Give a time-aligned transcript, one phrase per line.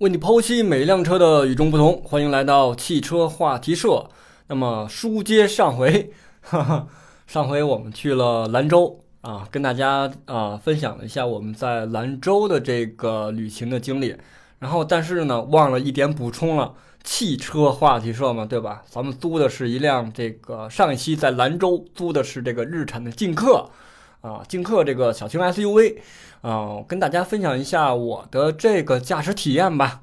[0.00, 4.10] 为你剖析每辆车的与众不同，欢迎来到汽车话题社。
[4.48, 6.86] 那么书接上回，哈哈，
[7.26, 14.14] 上回我们去了兰州啊，跟大家啊分享了一下我们在兰州的这个旅行的经历。
[14.58, 18.82] 然后，但是呢，忘了一点补充了，汽车话题社嘛，对吧？
[18.86, 23.70] 咱们租的是一辆这个上一期在兰州租的是这个日产的劲客
[24.20, 25.96] 啊，劲客这个小型 SUV。
[26.46, 30.02] 啊，跟大家分享一下我的这个驾驶体验吧。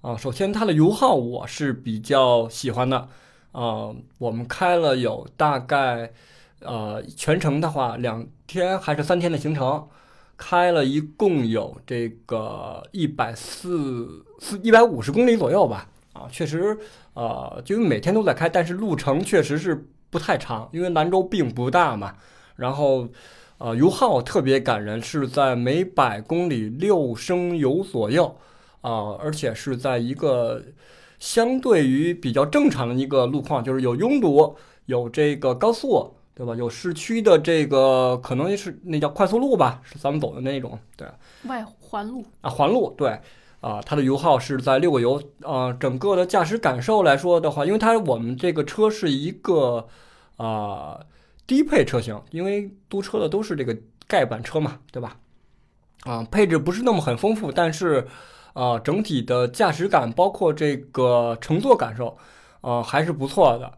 [0.00, 3.08] 啊，首先它的油耗我是比较喜欢的。
[3.50, 6.12] 啊，我们开了有大概，
[6.60, 9.88] 呃，全程的话两天还是三天的行程，
[10.36, 15.88] 开了一共有这个一百四四一百五十公里左右吧。
[16.12, 16.78] 啊，确实，
[17.14, 22.14] 呃，就每天都在开，但是路程确实是不太长，因为兰州并不大嘛。
[22.54, 23.08] 然后。
[23.62, 28.36] 啊，油耗特别感人，是在每百公里六升油左右，
[28.80, 30.60] 啊，而且是在一个
[31.20, 36.56] 相对于比较正常的一个路况，就是有拥堵，有这个高速，对吧？
[36.56, 41.06] 有市区的这个可能是那叫快速路吧，是咱们走的那种，对。
[41.44, 43.20] 外环路啊，环路对，
[43.60, 49.86] 啊，它的油耗是在六个油，啊，整个的驾驶感受来说的话，因为它我们这个车是一个，
[50.36, 50.98] 啊。
[51.46, 53.76] 低配车型，因为租车的都是这个
[54.06, 55.16] 盖板车嘛，对吧？
[56.04, 58.06] 啊，配置不是那么很丰富，但是，
[58.52, 62.16] 啊，整体的驾驶感，包括这个乘坐感受，
[62.60, 63.72] 啊，还是不错的。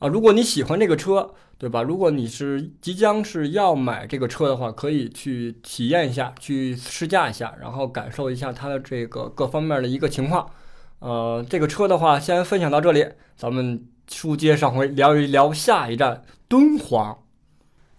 [0.00, 1.82] 啊，如果你喜欢这个车，对吧？
[1.82, 10.50] 如果你是即将是要买这个车的话，可以去体验一下，去试驾一下，然后感受一下它的这个各方面的一个情况。
[10.98, 13.86] 呃，这个车的话，先分享到这里，咱们。
[14.10, 17.18] 书接上回，聊一聊下一站敦煌。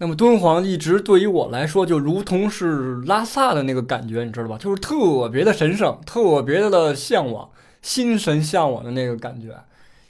[0.02, 4.58] 那么敦煌一直对于我来说，就如同是拉萨的那个感觉，你知道吧？
[4.58, 7.50] 就是特别的神圣，特别的向往，
[7.82, 9.56] 心神向往的那个感觉。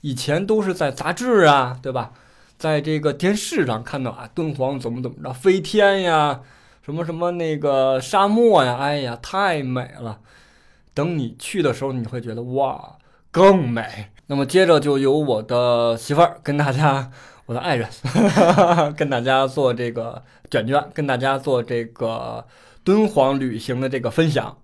[0.01, 2.11] 以前都是在杂志啊，对吧？
[2.57, 6.41] 在这个电视上看到啊，敦煌怎么怎么着，飞天呀，
[6.83, 10.19] 什么什么那个沙漠呀，哎呀，太美了。
[10.93, 12.97] 等你去的时候，你会觉得哇，
[13.31, 14.07] 更美。
[14.27, 17.11] 那么接着就由我的媳妇儿跟大家，
[17.49, 17.89] 我的爱人
[18.95, 20.21] 跟大家做这个
[20.51, 22.45] 卷卷，跟大家做这个
[22.83, 24.55] 敦煌旅行的这个分享。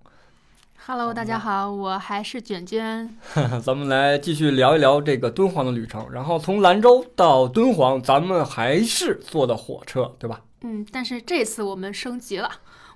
[0.86, 3.12] Hello，大家好，我还是卷卷。
[3.60, 6.06] 咱们来继续聊一聊这个敦煌的旅程。
[6.12, 10.42] 然后从兰州到敦煌，咱们还是坐的火车，对吧？
[10.60, 12.48] 嗯，但是这次我们升级了，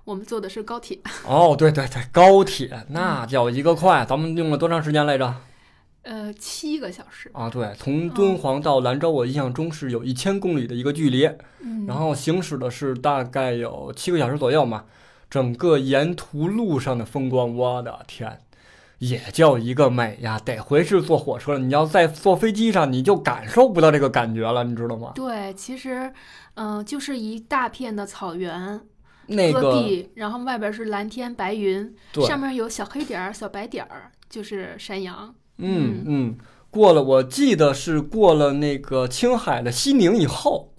[0.05, 1.01] 我们坐的是高铁。
[1.27, 4.07] 哦，对对对，高铁那叫一个快。
[4.09, 5.35] 咱们用了多长时间来着？
[6.03, 11.27] 呃，七个小时啊，对，从敦煌到兰州，我印象中是有一千公里的一个距离，
[11.61, 14.87] 嗯，然后行驶的是大概有七个小时左右嘛，
[15.29, 18.41] 整个沿途路上的风光，我的天，
[18.99, 20.41] 也叫一个美呀！
[20.43, 25.13] 得回是坐火车了，你要在坐飞机上，你就感受不到这个感觉了，你知道吗？
[25.15, 26.11] 对，其实，
[26.55, 28.81] 嗯，就是一大片的草原，
[29.27, 31.95] 那个，然后外边是蓝天白云，
[32.27, 35.35] 上面有小黑点儿、小白点儿，就是山羊。
[35.61, 36.39] 嗯嗯，
[36.71, 40.73] 过了，我记得是过了那个青海的西宁以后，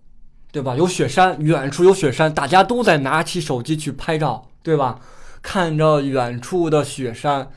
[0.51, 0.75] 对吧？
[0.75, 4.99] 有雪山，远处有雪山，大家都在拿起手机去拍照，对吧？
[5.41, 7.49] 看着远处的雪山，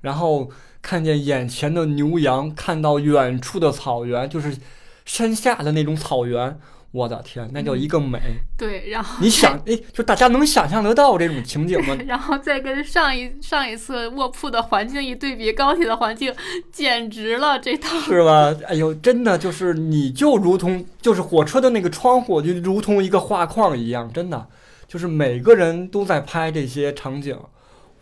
[0.00, 0.50] 然后
[0.80, 4.56] 看见眼前的牛羊，看到远处的草原，就是
[5.04, 6.58] 山下的那种草原。
[6.92, 8.20] 我的天，那叫一个美！
[8.58, 11.96] 对，然后你想，哎，就大家能想象得到这种情景吗？
[12.06, 16.34] 然后再跟上一上一次卧铺的环境一对比，高铁的环境
[16.70, 18.54] 简直了，这套是吧？
[18.68, 24.46] 哎呦，真的就是，你就如同就是火车的那个窗户，就如同一个画框一样，真的
[24.86, 27.38] 就是每个人都在拍这些场景，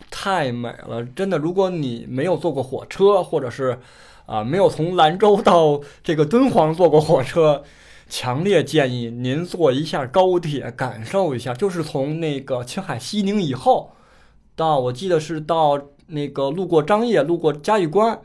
[0.09, 1.37] 太美了，真的。
[1.37, 3.79] 如果你没有坐过火车，或者是
[4.25, 7.63] 啊，没有从兰州到这个敦煌坐过火车。
[8.11, 11.53] 强烈建议您坐一下高铁，感受一下。
[11.53, 13.93] 就是从那个青海西宁以后，
[14.53, 18.19] 到我记得是到那个路过张掖，路过嘉峪关，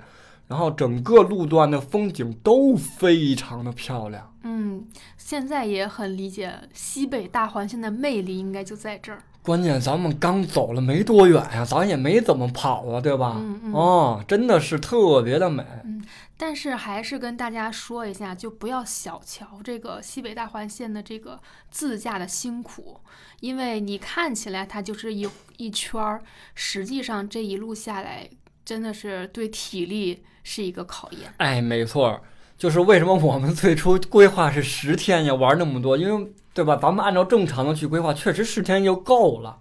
[0.49, 4.35] 然后整个路段的风景都非常的漂亮。
[4.43, 4.85] 嗯，
[5.17, 9.21] 现在也很理解西北大环线的魅力，应该就在这儿。
[9.41, 13.37] 关键咱们刚走了没多远呀，咱也没怎么跑啊，对吧？
[13.37, 13.73] 嗯嗯。
[13.73, 15.65] 哦，真的是特别的美。
[15.85, 16.03] 嗯。
[16.37, 21.41] 但是还是跟大家说一下，就不要小瞧这个西北大环线的这个
[21.71, 23.01] 自驾的辛苦，
[23.41, 26.23] 因为你看起来它就是一一圈儿，
[26.55, 28.29] 实际上这一路下来
[28.65, 31.33] 真的是对体力是一个考验。
[31.39, 32.21] 哎，没错，
[32.59, 36.77] 就是为什么我们最初规划是十天要玩那么多，因为对吧？
[36.77, 39.59] 咱们按照正常的去规划，确实十天就够了。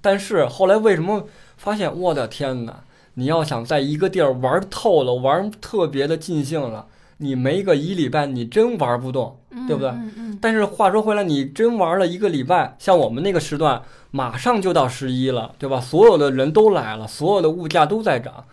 [0.00, 1.26] 但是后来为什么
[1.56, 2.84] 发现，我的天哪！
[3.18, 6.86] 你要想在一个地儿玩透了，玩特别的尽兴了，
[7.16, 9.40] 你没个一礼拜，你真玩不动。
[9.66, 13.82] 对不对嗯嗯但是话说回来，你真玩了一个礼拜，像我们那个时段，
[14.12, 15.80] 马上就到十一了，对吧？
[15.80, 18.44] 所有的人都来了，所有的物价都在涨，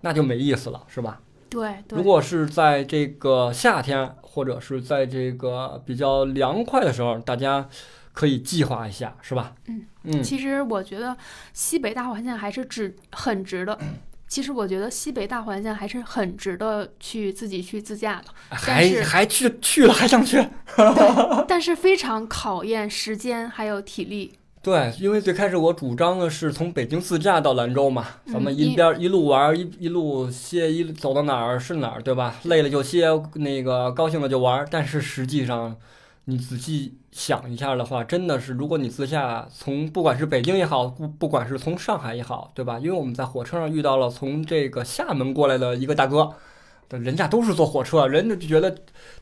[0.00, 1.20] 那就没意思了，是吧？
[1.48, 2.02] 对对如。
[2.02, 7.68] 果是在这个夏天，或者是在这个比较凉快的时候，大家
[8.12, 9.52] 可以计划一下，是吧？
[9.68, 11.16] 嗯嗯，其实我觉得
[11.52, 13.78] 西北大环线还是值很值得。
[14.28, 20.46] 其实我觉得西北大环线还是很值得去自己去自驾的，还是还去去了还想去？
[21.48, 24.34] 但是非常 考验时间还有体力。
[24.60, 32.34] 对，因为最开始我主张的是从北京自驾到兰州嘛，咱们一边儿一路玩儿，一一路歇，一走到哪儿是哪儿，对吧？
[32.42, 34.68] 累了就歇，那个高兴了就玩儿。
[34.70, 35.76] 但是实际上，
[36.24, 42.78] 你仔细想一下的话，真的是，如果你自驾从不管是北京也好，不不管是从上海也好，对吧？
[42.78, 46.32] 因为我们在火车上遇到了从这个厦门过来的一个大哥，
[46.90, 48.72] 人家都是坐火车，人家就觉得，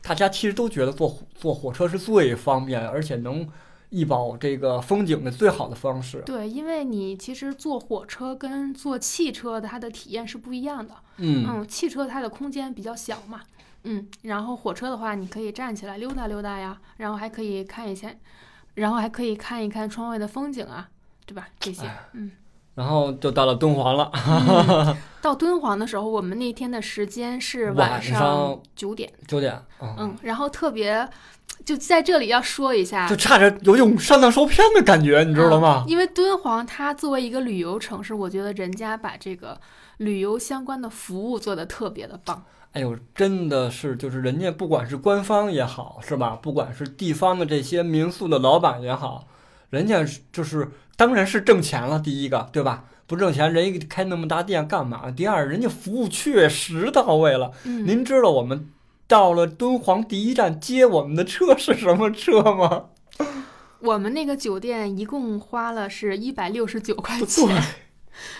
[0.03, 3.49] 大家其实都觉得坐坐火车是最方便，而且能
[3.89, 6.21] 一饱这个风景的最好的方式。
[6.23, 10.93] 对，因为你其实坐火车跟坐汽车的它的体验是不一样的。
[11.17, 13.41] 嗯，嗯，汽车它的空间比较小嘛，
[13.87, 18.09] 嗯，然后火车的话，你可以站起来溜达溜达呀，然后还可以看一下，
[18.75, 20.89] 然后还可以看一看窗外的风景啊，
[21.25, 21.47] 对吧？
[21.59, 22.31] 这些，哎嗯。
[22.75, 31.09] 然后就到了敦煌了， 嗯到敦煌的时候，我们那天的时间是晚上上九点，九点啊，嗯，然后特别，
[31.65, 35.83] 就在这里要说一下就，差点有一种上当受骗的感觉，你知道吗？
[35.87, 39.59] 因为敦煌它作为一个旅游城市，我觉得人家把这个
[39.97, 42.45] 旅游相关的服务做得特别的棒。
[42.73, 46.37] 哎呦，真的是，就是人家不管是官方也好，是吧？
[46.41, 49.27] 不管是地方的这些民宿的老板也好，
[49.69, 52.85] 人家是就是当然是挣钱了，第一个对吧？
[53.07, 55.09] 不挣钱，人家开那么大店干嘛？
[55.09, 57.51] 第二，人家服务确实到位了。
[57.63, 58.69] 嗯，您知道我们
[59.07, 62.87] 到了敦煌第一站接我们的车是什么车吗？
[63.79, 67.63] 我们那个酒店一共花了是一百六十九块对钱，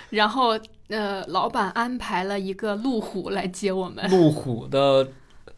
[0.09, 4.07] 然后那，老板安排了一个路虎来接我们。
[4.11, 5.09] 路虎的，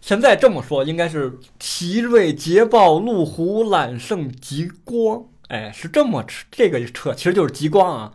[0.02, 8.14] 现在这么说应该是奇瑞捷豹路虎揽胜极光，哎，是这么这个车其实就是极光啊。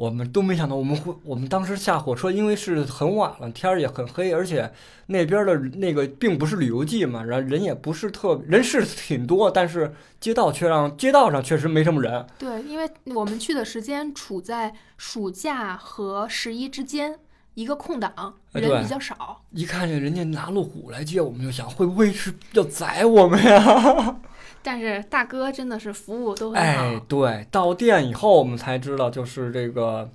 [0.00, 4.72] 我们都没想到，我们会，我们当时下火车，因为是很晚了，天儿也很黑，而且
[5.08, 12.26] 那边的那个并不是旅游季嘛，然后人也不是特人是挺多，但是街道却让街道上确实没什么人。
[12.38, 17.18] 对，因为我们去的时间处在暑假和十一之间，
[17.52, 19.42] 一个空档，人比较少。
[19.50, 24.16] 一看见人家拿路虎来接我们，就想会不会是要宰我们呀？
[24.62, 26.62] 但是大哥真的是服务都很好。
[26.62, 30.10] 哎，对，到店以后我们才知道，就是这个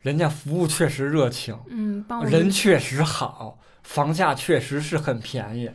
[0.00, 5.70] 人家服务确实热情，嗯，帮人确实好，房价确实是很便宜。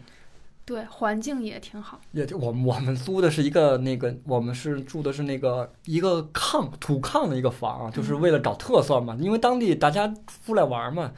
[0.63, 1.99] 对环境也挺好。
[2.11, 10.13] 也就我们我们租的是一个那个，我们是住的是那个一个炕土炕的一个房，就是为了找特色嘛，因为当地大家
[10.45, 11.11] 出来玩嘛，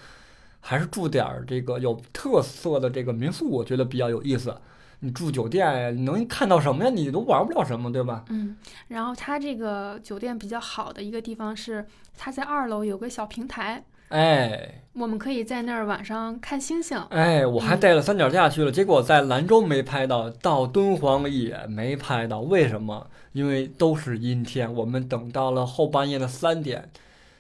[0.60, 4.56] 还是住点儿这个有特色的这个民宿，我觉得比较有意思。
[5.04, 6.90] 你住酒店，你能看到什么呀？
[6.90, 8.24] 你都玩不了什么，对吧？
[8.30, 8.56] 嗯，
[8.88, 11.86] 然后它这个酒店比较好的一个地方是，
[12.18, 16.98] 它在二楼有个小平台，哎，我们可以在那儿晚上看星星。
[17.10, 22.40] 哎，我还嗯带了三脚架去了，结果在兰州没拍到，到敦煌也没拍到。
[22.40, 23.08] 为什么？
[23.34, 24.74] 因为都是阴天。
[24.74, 26.90] 我们等到了后半夜的三点，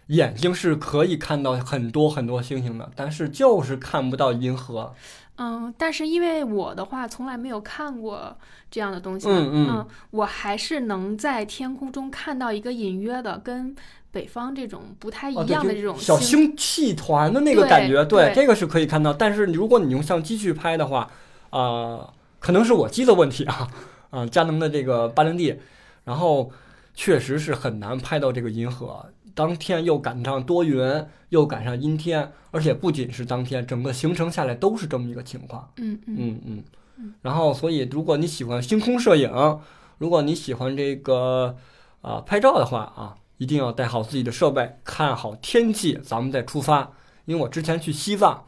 [0.08, 4.94] 眼睛是可以看到很多很多星星的，但是就是看不到银河。
[5.38, 8.38] 嗯，但是因为我的话从来没有看过
[8.70, 13.76] 这样的东西嘛，嗯嗯我还是能在天空中看到一个隐约的跟
[14.12, 19.12] 北方这种不太一样的这种小星气团的那个感觉，对，对这个是可以看到。
[19.12, 21.10] 但是如果你用相机去拍的话，
[21.50, 23.68] 啊、可能是我机的问题啊，
[24.12, 25.60] 啊、佳能的这个八零 D，
[26.04, 26.52] 然后
[26.94, 29.08] 确实是很难拍到这个银河。
[29.36, 35.72] 当天又赶上多云，又赶上阴天，而且不仅是当天，整个行程下来都是这么一个情况。
[35.78, 36.64] 嗯嗯嗯
[36.98, 39.60] 嗯，然后所以如果你喜欢星空摄影，
[39.98, 41.56] 如果你喜欢这个
[42.02, 46.92] 啊、拍照的话啊，一定要带好自己的设备，看好天气，咱们再出发。
[47.26, 48.46] 因为我之前去西藏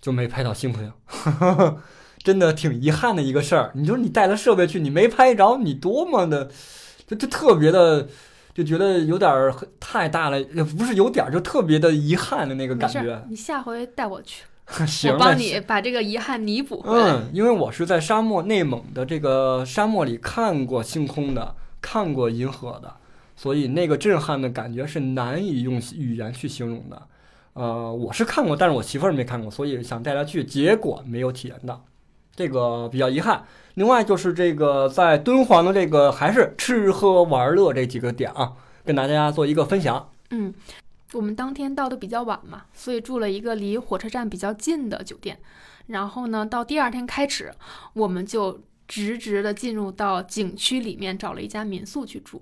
[0.00, 0.92] 就没拍到星星，
[2.18, 3.70] 真的挺遗憾的一个事儿。
[3.74, 6.50] 你说你带了设备去，你没拍着，你多么的，
[7.06, 8.08] 就就特别的。
[8.52, 13.24] 就觉得有点儿太大了，也不是有点儿，就特别的遗憾的那个感觉。
[13.28, 14.44] 你下回带我去，
[14.86, 17.12] 行，我帮你把这个遗憾弥补回来。
[17.12, 22.92] 嗯，因为我是在沙漠内蒙的这个沙漠里看过星空的，看过银河的，
[23.36, 27.02] 所以那个震撼的感觉是难以用语言去形容的。
[27.52, 31.84] 呃，我是看过，但是我媳妇儿没看过，所以想带她去，结果没有体验到，
[32.40, 33.44] 这个比较遗憾。
[33.74, 40.10] 另外就是这个在敦煌的这个还是吃喝玩乐这几个点啊，跟大家做一个分享。
[40.30, 40.54] 嗯，
[41.12, 45.38] 我们当天到的比较晚嘛，所以住了一个离火车站比较近的酒店。
[45.88, 47.52] 然后呢，到第二天开始，
[47.92, 52.40] 我们就直直的进入到景区里面，找了一家民宿去住。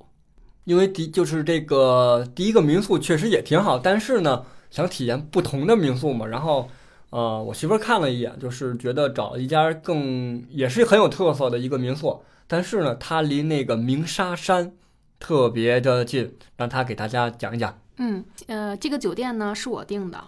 [0.65, 6.27] 因为第就是这个第一个民宿确实也挺好，但是呢，想体验不同的民宿嘛。
[6.27, 6.69] 然后，
[7.11, 14.73] 呃，我媳妇儿看了一眼，就是觉得找一家更也是很有特色的一个民宿，但是呢，它离那个鸣沙山
[15.19, 17.79] 特别的近，让她给大家讲一讲。
[17.97, 20.23] 嗯，呃，这个酒店呢是我订的。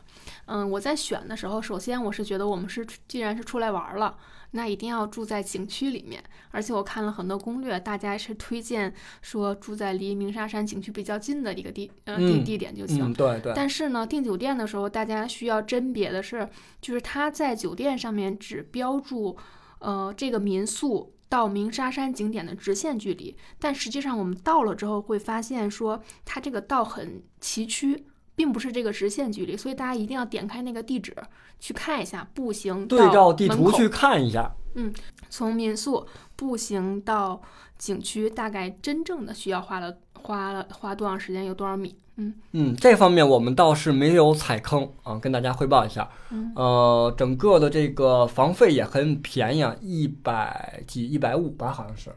[0.46, 4.16] 嗯，我在选的时候，首先我是觉得我们是既然是出来玩了，
[4.52, 6.22] 那一定要住在景区里面。
[6.50, 8.92] 而且我看了很多攻略，大家是推荐
[9.22, 13.10] 说住在离鸣沙山景区比较近的一个地呃地地点就行。
[13.10, 13.52] 嗯，对对。
[13.54, 16.48] 但是呢，订酒店的时候，大家需要甄别的是，
[16.80, 19.36] 就是他在酒店上面只标注，
[19.78, 28.02] 呃，这个民宿到鸣沙山景点的直线距离，但实际上我们到了之后会发现说，它这个道很崎岖。
[28.40, 31.14] 并不是这个直线距离，所以大家一定要点开那个地址
[31.58, 34.50] 去看一下，步行对照地图去看一下。
[34.76, 34.90] 嗯，
[35.28, 36.06] 从民宿
[36.36, 37.38] 步行到
[37.76, 41.94] 景区，大概真正的需要花了花了花多长时间，有多少米？
[42.16, 46.08] 嗯嗯，这方面我们倒是没有踩坑啊，跟大家汇报一下。
[46.30, 52.10] 嗯，呃，整个的这个房费也很便宜啊，一百几，一百五吧，好像是。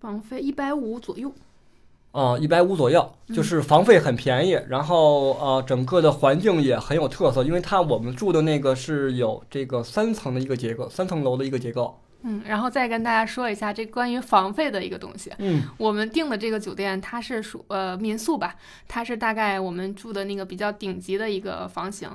[0.00, 1.30] 房费一百五左右。
[2.12, 12.00] 啊，一百五左右，就是房费很便宜，然后呃，整个的环境也很有特色，因为它我们住的那个是有这个三层的一个结构，三层楼的一个结构。
[12.22, 15.30] 嗯，然后再跟大家说一下这关于房费的一个东西。
[15.38, 18.56] 嗯，我们订的这个酒店它是属呃民宿吧，
[18.88, 22.10] 它是大概我们住的那个比较顶级的一个房型。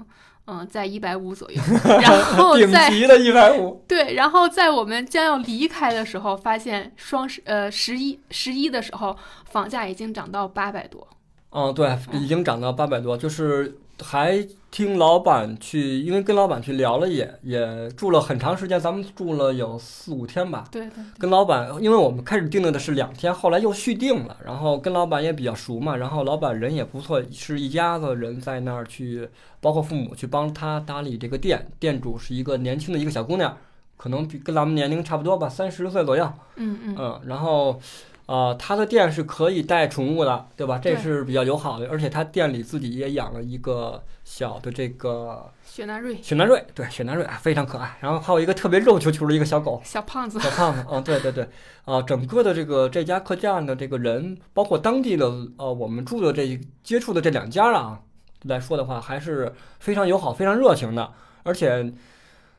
[0.46, 1.62] 嗯，在一百五左右，
[2.02, 3.84] 然后顶级的一百五。
[3.88, 9.18] 对，然后在我们将要离开的时候，发现双十呃十一十一的时候，
[9.50, 11.08] 房价已经涨到八百多。
[11.54, 20.66] 嗯，对，已经涨到八百多，就是还听老板去，因为跟老板去聊了，也也住了很长时间，咱们住了有四五天吧。
[20.72, 21.04] 对对。
[21.20, 29.30] 跟老板，因为我们开始订的是两天，后来又续订了，然后跟老板也比较熟嘛，然后老板人也不错，是一家子人在那儿去，
[29.62, 33.56] 包括父母去帮他打理这个店，店主是一个年轻的一个小姑娘，
[33.96, 36.28] 可能比跟咱们年龄差不多吧，三十岁左右。
[36.56, 36.96] 嗯嗯。
[36.98, 37.80] 嗯，然后。
[38.26, 40.80] 啊，他的店是可以带宠物的，对吧？
[40.82, 46.18] 这是比较友好的，而且他店里自己也养了一个小的这个雪纳瑞。
[46.22, 47.98] 雪纳瑞，对，雪纳瑞啊，非常可爱。
[48.00, 50.40] 然后还有一个特别肉球球的一个小狗，小胖子。
[50.40, 51.48] 小胖子，嗯，对对对，
[51.84, 58.00] 啊，整个的这个这家客栈的这个人，包括当地的呃，我们住的这接触的这两家啊
[58.44, 61.12] 来说的话，还是非常友好、非常热情的。
[61.44, 61.94] 而且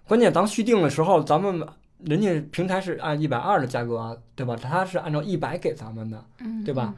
[0.06, 1.66] 关键咱续订的时候，咱们。
[1.99, 4.57] 人家平台是按一百二的价格，对吧？
[4.57, 6.25] 他是按照一百给咱们的，
[6.65, 6.95] 对吧？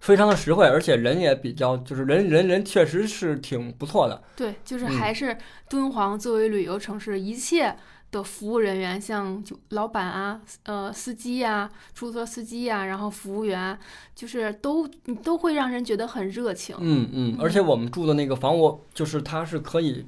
[0.00, 4.22] 非常的实惠，而且人也比较，就是人人人确实是挺不错的。
[4.36, 5.36] 对，就是还是
[5.68, 7.74] 敦煌作为旅游城市，一切
[8.10, 13.78] 的服务人员，像就老板啊，呃，司机呀，出租车司机呀，然后服务员，
[14.14, 14.86] 就是都
[15.22, 16.76] 都会让人觉得很热情。
[16.78, 20.04] 嗯嗯，而且我们住的那个房屋，就是它是可以。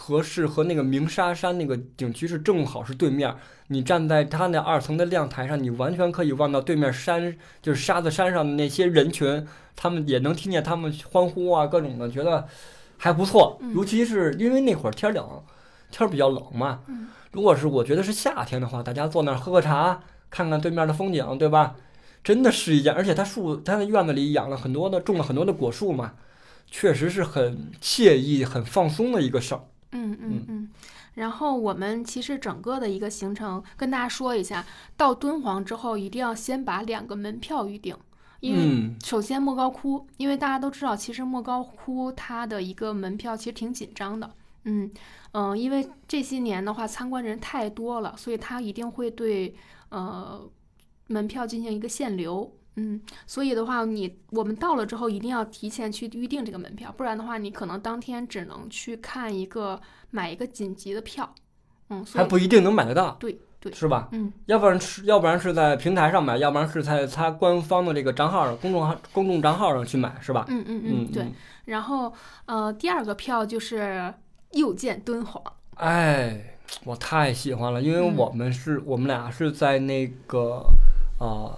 [0.00, 12.48] 合适和那个鸣沙山那个景区是正好是对面，你站在它那二层的亮台上，你完全可以望到对面山，就是沙子山上的那些人群，他们也能听见他们欢呼啊，各种的，觉得
[12.96, 13.60] 还不错。
[13.74, 15.42] 尤其是因为那会儿天冷，
[15.90, 16.80] 天儿比较冷嘛。
[17.32, 21.76] 如果是我觉得是夏天的话，大家坐那儿喝喝茶，看看对面的风景，对吧？
[22.24, 26.14] 真的是一件，而且它树，它的院子里养了很多的，种了很多的果树嘛，
[26.70, 29.60] 确实是很惬意、很放松的一个事儿。
[29.92, 30.68] 嗯嗯嗯，
[31.14, 34.64] 然后我们其实整个的一个行程跟大家说一下，
[34.96, 37.96] 到敦煌之后一定要先把两个门票预定，
[38.38, 44.30] 因为首先莫高窟，因为大家都知道，其实莫高窟它的一个门票其实挺紧张的，
[44.64, 44.90] 嗯
[45.32, 49.54] 嗯，因为这些年的话参观人太多了，所以它一定会对
[49.88, 50.48] 呃
[51.08, 52.52] 门票进行一个限流。
[52.80, 59.78] 嗯，所以的话，你我们到了之后一定要提前去预定这个门票，不然的话，你可能当天只能去看一个
[60.10, 61.34] 买一个紧急的票，
[61.90, 64.08] 嗯，还不一定能买得到，对对，是吧？
[64.12, 70.46] 嗯，要不然是要不然是在平台上买，要不然是在他官方的这个账号上、公众号、公众账号上去买，是吧？
[70.48, 71.26] 嗯嗯嗯，对。
[71.66, 72.10] 然后
[72.46, 74.12] 呃，第二个票就是
[74.52, 75.42] 又见敦煌，
[75.74, 80.64] 哎，我太喜欢了，因为我们是我们俩是在那个
[81.18, 81.52] 啊。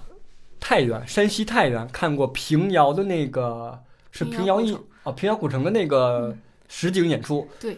[0.62, 6.36] 太原，山西太原看过平遥的那个是平遥一哦，平遥古城的那个
[6.68, 7.48] 实景演出。
[7.58, 7.76] 对，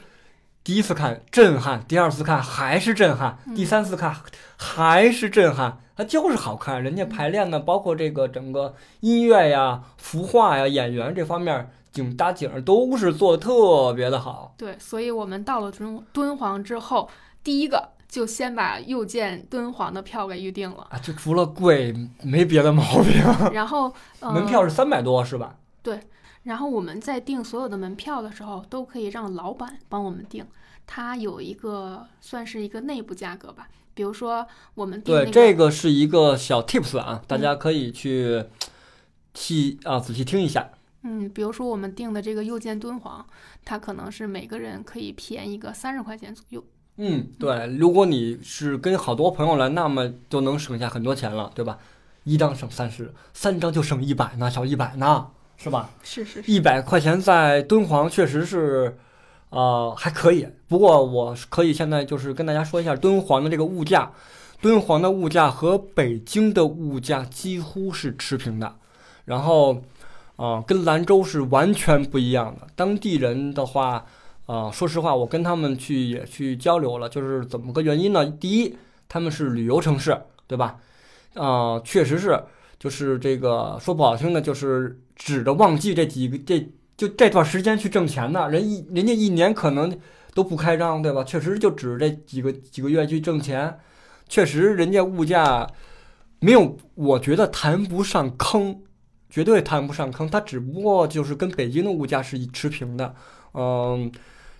[0.62, 4.14] 第一次看震撼，第二次看还是震撼，嗯第三次看
[4.58, 6.82] 还是震撼，它就是好看。
[6.82, 14.54] 人家排练呢，包括这个整个音乐呀、服化呀、演员这方面景搭景都是做的特别的好。
[14.58, 17.08] 对，所以我们到了敦敦煌之后，
[17.42, 21.92] 第一个就先把又见敦煌的票给预定了，啊，就除了贵
[22.22, 23.20] 没别的毛病。
[23.52, 25.56] 然后、呃、门票是三百多是吧？
[25.82, 25.98] 对
[26.44, 30.46] 然后我们在订所有的门票的时候，都可以让老板帮我们订，
[30.86, 33.66] 他有一个算是一个内部价格吧。
[33.94, 38.44] 比如说我们订那对，这个是一个小 tips 啊，大家可以去
[39.34, 40.70] 细啊仔细听一下。
[41.02, 43.26] 嗯，比如说我们订的这个又见敦煌，
[43.64, 46.64] 它可能是每个人可以便宜个三十块钱左右。
[46.96, 51.78] 嗯，对，如果你是跟好多朋友来，那么就能省下很多钱了，对吧？
[52.22, 55.90] 一张省三十，三张就省一百呢，小一百呢，是吧？
[56.02, 58.96] 是是是，一百块钱在敦煌确实是，
[59.50, 60.46] 呃，还可以。
[60.68, 64.12] 不过我可以现在就是跟大家说一下敦煌的这个物价，
[64.60, 68.76] 敦煌的物价和北京的物价几乎是持平的，
[69.24, 69.82] 然后，
[70.36, 72.66] 呃，跟兰州是完全不一样的。
[72.74, 74.06] 当地人的话，
[74.46, 78.26] 呃，说实话，我跟他们去也去交流了，就是怎么个原因呢？
[78.26, 78.76] 第一，
[79.08, 80.76] 他们是旅游城市，对吧？
[81.34, 82.38] 啊、确实是，
[82.78, 86.60] 就是这个说不好听的，就是指着旺季这几个这
[86.94, 88.50] 就这段时间去挣钱呢。
[88.50, 89.98] 人一人家一年可能
[90.34, 91.24] 都不开张，对吧？
[91.24, 93.80] 确实就指这几个几个月去挣钱，
[94.28, 95.66] 确实人家物价
[96.40, 98.78] 没有，我觉得谈不上坑，
[99.30, 100.28] 绝对谈不上坑。
[100.28, 103.14] 它只不过就是跟北京的物价是持平的，
[103.54, 104.12] 嗯。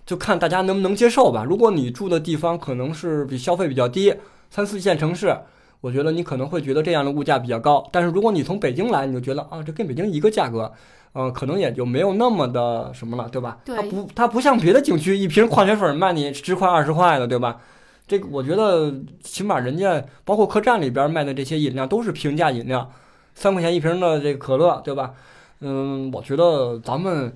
[0.05, 1.43] 就看大家能不能接受吧。
[1.43, 4.13] 如果你住的地方可能是比消费比较低，
[4.49, 5.35] 三四线城市，
[5.81, 7.87] 我觉得你可能会觉得这样的物价比较高。
[7.91, 10.71] 但是如果你从北京来，你就觉得啊，这跟北京一个价格，
[11.13, 13.57] 呃，可能也就没有那么的什么了，对吧？
[13.65, 17.57] 对它不，它不像别的景区一瓶矿泉水卖你十块二十块的，对吧？
[18.07, 22.91] 这个我觉得起码人家包括客栈里边卖的这些饮料都是平价饮料，
[23.33, 25.13] 三块钱一瓶的这个可乐，对吧？
[25.61, 27.33] 嗯，我觉得咱们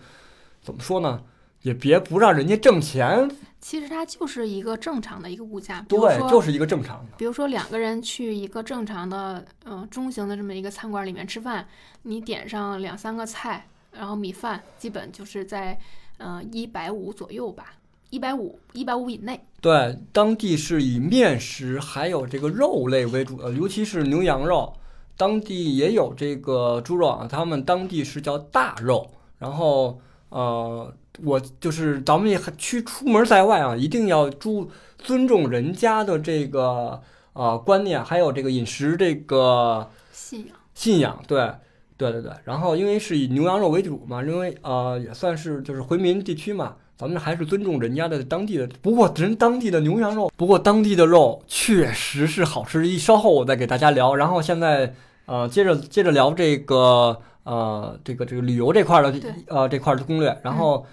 [0.61, 1.19] 怎么说呢？
[1.61, 5.85] 也别不让人家挣钱，其实它就是一个正常的一个物价。
[5.89, 7.11] 对，就是一个正常的。
[7.17, 11.67] 比如说两个人去一个正常的，嗯、中型的这么一个餐馆里面吃饭，
[12.03, 15.77] 你点上两三个菜，然后米饭，基本就是在，
[16.17, 17.73] 呃，一百五左右吧，
[18.09, 19.39] 一百五，一百五以内。
[19.59, 24.73] 对，当地是以面食还有这个肉类为主的，尤其是牛羊肉。
[25.17, 29.11] 当地也有这个猪肉啊，他们当地是叫大肉。
[29.37, 37.01] 然后，呃，我就是咱们也很去出门在外啊，一定要注尊重人家的这个
[37.33, 40.55] 呃观念，还有这个饮食这个信仰。
[40.73, 41.51] 信仰，对，
[41.97, 42.31] 对对对。
[42.45, 48.69] 然后因为是以牛羊肉为主嘛，因为呃也算是就是回民地区嘛，咱们还是尊重人家的当地的。
[48.81, 52.87] 不过人当地的牛羊肉，不过当地的肉确实是好吃。
[52.87, 54.15] 一稍后我再给大家聊。
[54.15, 54.93] 然后现在
[55.25, 60.39] 呃接着接着聊这个呃这个这个旅游这块儿的呃这块儿的攻略。
[60.43, 60.85] 然后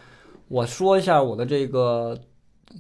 [0.49, 2.19] 我说一下我的这个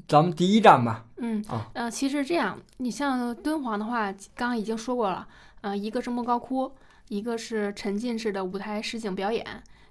[0.06, 1.04] 咱们第一站吧。
[1.18, 1.44] 嗯。
[1.48, 5.26] 啊，呃，其实这样，你像敦煌的话，刚刚已经说过了，
[5.62, 6.72] 呃，一个是莫高窟，
[7.08, 9.44] 一个是沉浸式的舞台实景表演，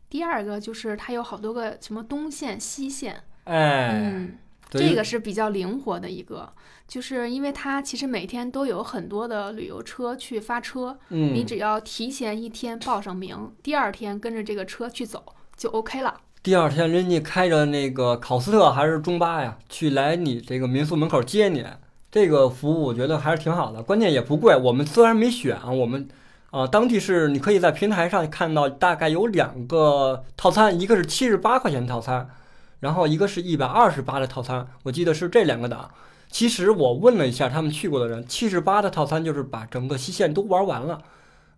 [0.09, 4.37] 第二个就是它有好多个什么东线、西线，哎，嗯，对
[4.69, 6.51] 这个是比较灵活的一个，
[6.87, 15.23] 就是因为它其实每天都有很多的旅游车去发车，你嗯，只要提前一天报上名，第二天跟着这个车去走
[15.55, 16.21] 就 OK 了。
[16.43, 21.65] 第二天人家开着那个考斯特还是中巴呀，去来你这个民宿门口接你，
[22.11, 24.55] 这个服务我觉得还是挺好的，关键也不贵。
[24.55, 26.07] 我们虽然没选啊，我们
[26.51, 32.29] 啊、当地是你可以在平台上看到大概有两个套餐，一个是七十八块钱套餐，
[32.79, 35.89] 然后一个是一百二十八的套餐，我记得是这两个档。
[36.29, 41.01] 其实我问了一下他们去过的人，七十八的套餐就是把整个西线都玩完了，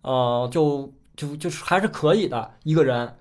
[0.02, 3.14] 呃，就就就是还是可以的一个人，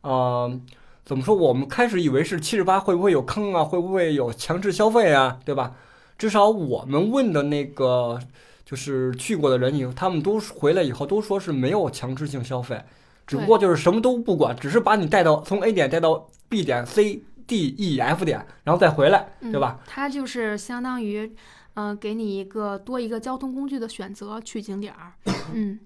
[0.00, 0.58] 呃，
[1.04, 1.34] 怎么说？
[1.34, 3.62] 我们开始以为是七十八会不会有坑啊？
[3.62, 5.38] 会不会有强制消费啊？
[5.44, 5.74] 对吧？
[6.16, 8.18] 至少我们问的那个
[8.64, 12.80] 就是去过的人以后，他们都回来以后都说是没有强制性消费，
[13.26, 19.78] 只不过就是什么都不管，只是把你带到从 A 点带到 B 点 C D E F 点，然后再回来，嗯，对吧？？
[19.86, 21.30] 它就是相当于，
[21.74, 25.12] 嗯、给你一个多一个交通工具的选择去景点儿。
[25.52, 25.78] 嗯，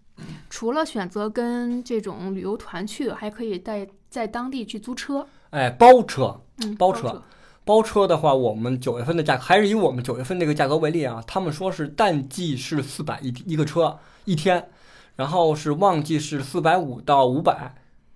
[0.49, 5.27] 除了选择跟这种旅游团去，还可以在在当地去租车。
[5.51, 7.21] 哎，包车，嗯，包车
[7.65, 11.21] 包车的话，我们九月份的价格还是以我们九月份这个价格为例啊。
[11.27, 14.69] 他们说是淡季是四百一一个车一天，
[15.17, 17.75] 然后是旺季是四百五到五百，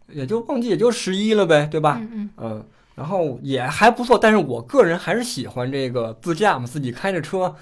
[0.08, 1.98] 也就旺季也就十一了呗，对吧？
[2.00, 2.66] 嗯嗯，嗯
[3.00, 4.18] 然后也还不错。
[4.18, 7.56] 但是我个人还是喜欢这个自驾嘛，自己开着车，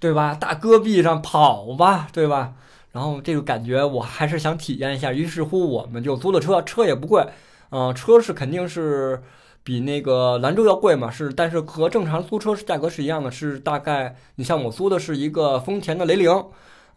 [0.00, 0.34] 对吧？
[0.34, 2.54] 大戈壁上跑吧，对吧？
[2.92, 5.12] 然后这个感觉我还是想体验一下。
[5.12, 7.26] 于是乎，我们就租了车，车也不贵，
[7.70, 9.22] 嗯、车是肯定是
[9.62, 16.44] 比那个兰州要贵嘛，是，但是和正常租车是价格是一样的，是大概你像我租的是一个丰田的雷凌。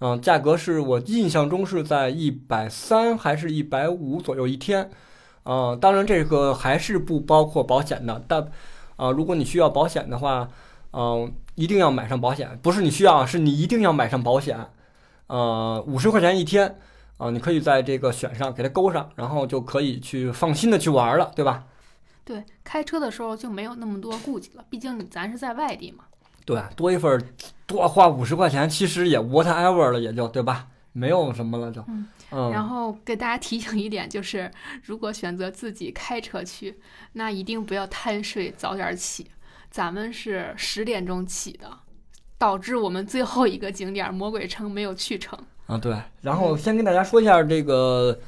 [0.03, 4.89] 嗯，价格是我印象中是在一百三还是一百五左右一天，
[5.43, 8.47] 嗯，当然这个还是不包括保险的，但
[8.97, 10.47] 啊、如果你需要保险的话，
[10.93, 14.69] 嗯、一定要买上保险，不是你需要，是你一定要买上保险，
[15.27, 16.77] 呃，五十块钱一天，
[17.17, 21.63] 啊、你可以在这个选上给它勾上，然后就可以去放心的去玩了，对吧？
[22.23, 26.03] 对，开车的时候就没有那么多顾忌了，毕竟咱是在外地嘛。
[26.45, 27.21] 对，多一份儿
[27.65, 30.67] 多花五十块钱，其实也 whatever 了，也就对吧？
[30.93, 34.49] 没有什么了就，嗯嗯，然后给大家提醒一点，就是
[34.83, 36.79] 如果选择自己开车去，
[37.13, 39.27] 那一定不要贪睡，早点起。
[39.69, 41.69] 咱们是十点钟起的，
[42.37, 45.39] 导致我们最后一个景点魔鬼城没有去成。
[45.67, 48.19] 啊，对，然后先跟大家说一下这个，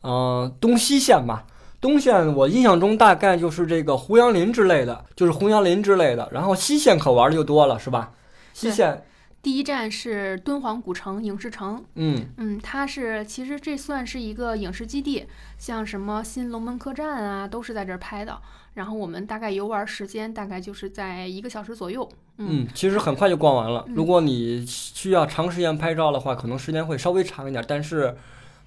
[0.00, 1.44] 呃，东西线吧。
[1.78, 6.26] 东线我印象中大概就是这个胡杨林之类的，就是胡杨林之类的。
[6.32, 8.12] 然后西线可玩的就多了，是吧？
[8.54, 9.04] 西线，
[9.46, 15.24] 第一站是敦煌古城影视城，嗯，嗯，它是其实这算是一个影视基地，
[15.56, 18.36] 像什么新龙门客栈啊，都是在这儿拍的。
[18.74, 22.08] 然后我们大概游玩时间大概就是在一个小时左右。
[22.38, 23.84] 嗯，嗯，其实很快就逛完了。
[23.86, 27.64] 嗯如果你需要长时间拍照的话，可能时间会稍微长一点。
[27.68, 28.16] 但是，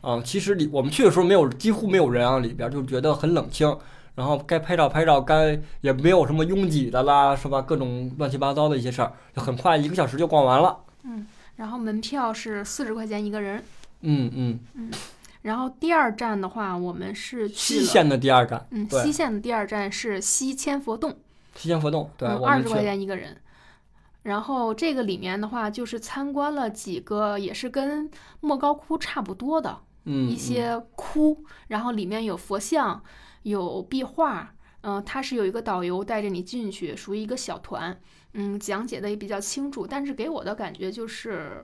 [0.01, 3.77] 嗯，其实里我们去的时候没有，几乎没有人啊，里边就觉得很冷清。
[4.19, 7.61] 然后该拍照拍照，该也没有什么拥挤的啦，是吧？
[7.61, 10.77] 各种乱七八糟的一些事儿，就很快一个小时就逛完了。
[11.03, 13.63] 嗯然后门票是四十块钱一个人。
[14.01, 14.91] 嗯嗯嗯，
[15.43, 21.17] 然后第二站的话，我们是去，西线的第二站，嗯，西线的第二站是西千佛洞，
[21.55, 22.81] 西千佛洞，对，嗯，二十块。
[22.81, 23.37] 钱一个人。
[24.23, 33.01] 然后这个里面的话，就是参观了几个也是跟莫高窟差不多的嗯，一些窟，然后里面有佛像，
[33.43, 37.99] 有壁画，嗯、它是有一个导游带着你进去，属于一个小团，
[38.33, 41.63] 嗯，讲解的也比较清楚，但是给我的感觉就是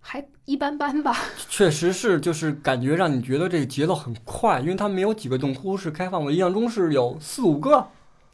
[0.00, 1.16] 还一般般吧。
[1.48, 7.88] 确实是，就是感觉让你觉得这个节奏很快，因为它没有几个洞窟是开放，我印象中是有四五个，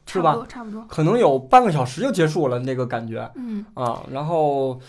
[0.06, 0.33] 是吧？
[0.33, 0.85] 差不多，差不多。
[0.88, 4.02] 可能有半个小时就结束了，那个感觉嗯，啊。
[4.11, 4.80] 然后，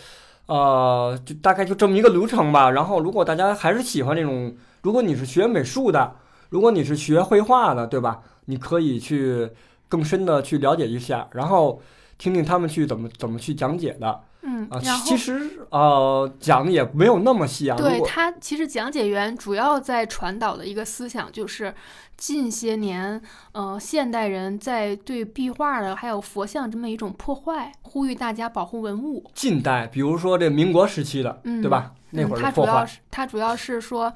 [0.46, 2.70] 呃，就大概就这么一个流程吧。
[2.70, 6.16] 然后，如果大家还是喜欢这种，如果你是学美术的，
[6.52, 8.20] 如果你是学绘画的，对吧？
[8.44, 9.50] 你可以去
[9.88, 11.80] 更深的去了解一下，然后
[12.18, 17.76] 听听他们去怎么怎么去讲解的啊。，嗯啊其实呃讲的也没有那么细啊。
[17.78, 21.74] 对他，其实讲解员主要在传导的一个思想就是，
[22.18, 29.24] 近些年，呃，现代人在对壁画的还有佛像这么一种破坏，呼吁大家保护文物。
[29.34, 31.92] 近代，比如说这民国时期的，嗯对吧？
[32.10, 34.12] 那会嗯，儿他主要是他主要是说，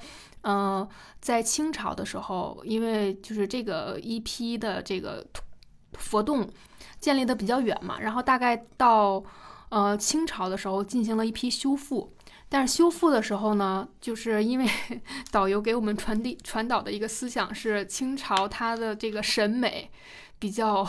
[0.49, 0.89] 嗯、
[1.21, 5.27] 在清朝的时候，因为就是这个一批的这个
[5.95, 6.49] 佛洞
[7.01, 9.21] 建立的比较远嘛，然后大概到
[9.71, 12.13] 呃清朝的时候进行了一批修复。
[12.49, 14.67] 但是修复的时候呢，就是因为
[15.33, 19.91] 导游给我们传递传导的一个思想是清朝它的这个审美
[20.39, 20.87] 比较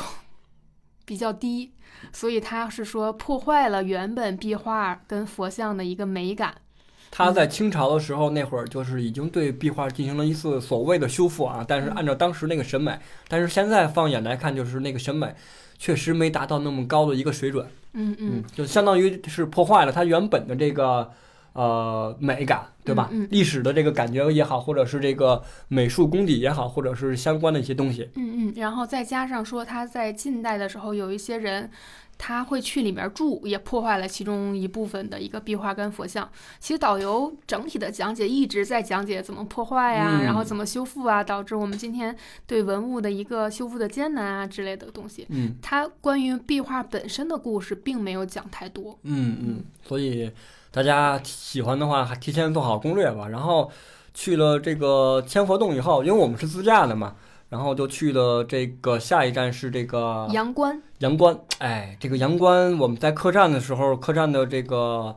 [1.03, 1.73] 比较低，
[2.13, 6.61] 所以他是说破坏了原本壁画跟佛像的一个美感。
[7.09, 15.33] 他在清朝的时候，那会儿就是已经对壁画进行了一次所谓的修复啊，但是按照当时那个审美，但是现在放眼来看，就是那个审美
[15.77, 21.11] 确实没达到那么高的一个水准，嗯嗯，就相当于是破坏了它原本的这个
[21.53, 23.09] 呃美感，对吧？
[23.11, 23.27] 嗯嗯。
[23.31, 31.69] 历史的这个感觉也好，或者是这个美术功底也好，或者是相关的一些东西，嗯嗯，然后再加上说他在近代的时候，有一些人
[32.17, 36.27] 他会去里面住，也破坏了其中一部分的一个壁画跟佛像。
[36.59, 45.25] 其实导游整体的讲解一直在讲解怎么破坏呀、嗯然后怎么修复啊，导致我们今天对文物的一个修复的艰难啊之类的东西。
[45.29, 48.97] 嗯他关于壁画本身的故事并没有讲太多。
[49.03, 50.31] 嗯嗯，所以
[50.71, 53.27] 大家喜欢的话，还提前做好攻略吧。
[53.29, 53.71] 然后
[54.13, 57.15] 去了这个千佛洞以后，因为我们是自驾的嘛，
[57.49, 61.37] 然后就去了这个下一站是这个阳关，阳关。
[61.59, 65.15] 哎，这个阳关，我们在客栈的时候，客栈的这个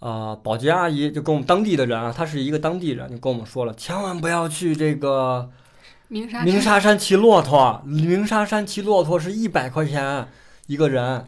[0.00, 5.50] 呃保洁阿姨就跟我们当地的人啊，她是一个当地人，就跟我们说了，千万不要去这个
[6.08, 10.28] 鸣沙鸣山沙山骑骆驼，鸣沙山骑骆驼是一百块钱
[10.66, 11.24] 一个人，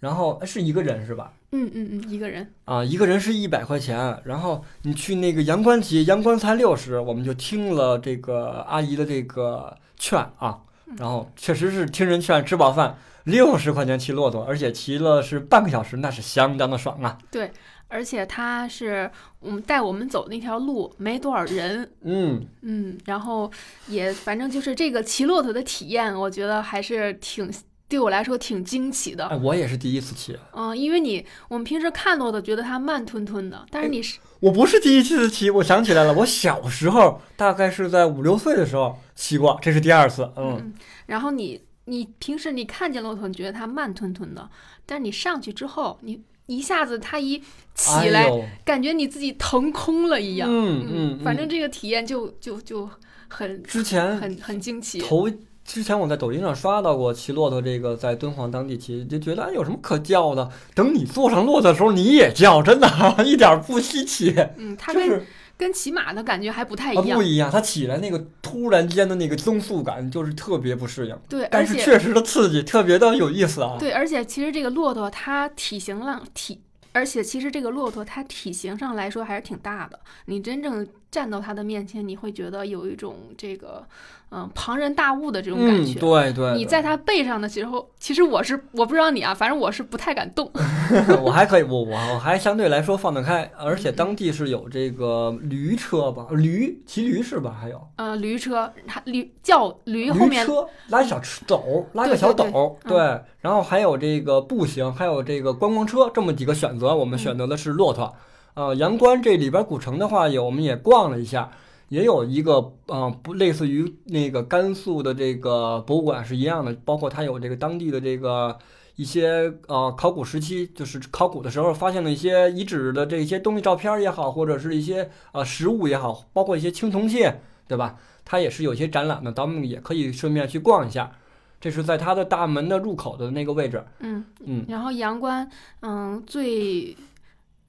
[0.00, 1.32] 然后哎是一个人是吧？
[1.54, 2.50] 嗯嗯嗯，一个人。
[2.64, 10.60] 啊，一个人是一百块钱，然后你去那个阳关骑，阳关才六十，我们就听了这个阿姨的这个劝啊，
[10.96, 17.18] 然后确实是听人劝，吃饱饭，六十块钱骑骆驼，而且骑了是半个小时，那是相当的爽啊。
[17.30, 17.50] 对
[17.88, 23.50] 而且它是我们带我们走那条路没多少人，嗯，嗯，然后
[23.86, 27.52] 也反正就是这个骑骆驼的体验，我觉得还是挺
[27.88, 29.26] 对我来说挺惊奇的。
[29.26, 40.32] 哎，我也是第一次骑，嗯，因为你我们平时看骆驼觉得它慢吞吞的，但是你是我不是第一次骑，我想起来了，我小时候大概是在五六岁的时候骑过，这是第二次。
[40.36, 40.72] 嗯，嗯，
[41.04, 44.48] 然后你你平时你看见骆驼，你觉得它慢吞吞的，
[44.86, 47.38] 但是你上去之后，你一下子它一
[47.74, 50.48] 起来，哎感觉你自己腾空了一样。
[50.50, 52.88] 嗯嗯，嗯反正这个体验就就就
[53.28, 55.00] 很之前很很惊奇。
[55.00, 55.28] 头
[55.64, 60.50] 之前我在抖音上刷到过骑骆驼这个在敦煌当地骑，就觉得哎有什么可叫的？
[60.74, 62.88] 等你坐上骆驼的时候，你也叫，真的
[63.24, 65.24] 一点儿不稀奇，嗯，它跟、就是
[65.62, 67.10] 跟骑马的感觉还不太一样。
[67.10, 73.76] 啊不一样，它起来那个突然间的那个增速感就是特别不适应，对，但是确实的刺激，特别的有意思啊。
[73.78, 76.60] 对，而且其实这个骆驼它体型上体，
[76.92, 80.00] 而且其实这个骆驼它体型上来说还是挺大的。
[80.24, 83.86] 你真正站到它的面前，你会觉得有一种这个
[84.34, 86.00] 嗯、庞然大物的这种感嗯，觉。
[86.00, 90.50] 对对，对你在他背上的时候，其实我是我不知道你啊，反正我是不太敢动。
[91.22, 97.54] 我还可以，我我我还相对来说放得开，而且当地是有这个驴车吧，驴骑驴是吧？
[97.60, 102.98] 还有呃，驴车，它驴叫驴后驴面车拉小车斗，拉个对小对对斗，嗯对，
[103.40, 108.14] 然后还有这个步行，还有这个观光车，这么几个选择，我们选择的是骆驼。
[108.54, 111.50] 呃，阳关这里边古城的话，有我们也逛了一下，
[111.92, 118.56] 也有一个嗯不类似于那个甘肃的这个博物馆是一样的，包括它有这个当地的这个
[118.96, 127.30] 一些呃考古时期，就是考古的时候发现的一些遗址的这些东西照片也好，或者是一些呃实物也好，包括一些青铜器，
[127.68, 127.98] 对吧？
[128.24, 131.12] 它也是有一些展览的，咱们也可以顺便去逛一下。
[131.60, 135.48] 这是在它的大门的入口的那个位置，嗯，嗯，然后阳关，
[135.80, 136.96] 嗯，最，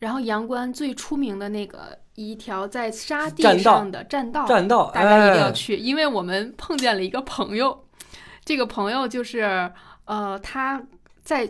[0.03, 7.85] 然后阳关最出名的那个一条在沙地上的栈道，栈道，大家一定要哎，去，因为我们碰见了一个朋友，
[8.43, 9.71] 这个朋友就是
[10.03, 10.83] 呃他
[11.23, 11.49] 在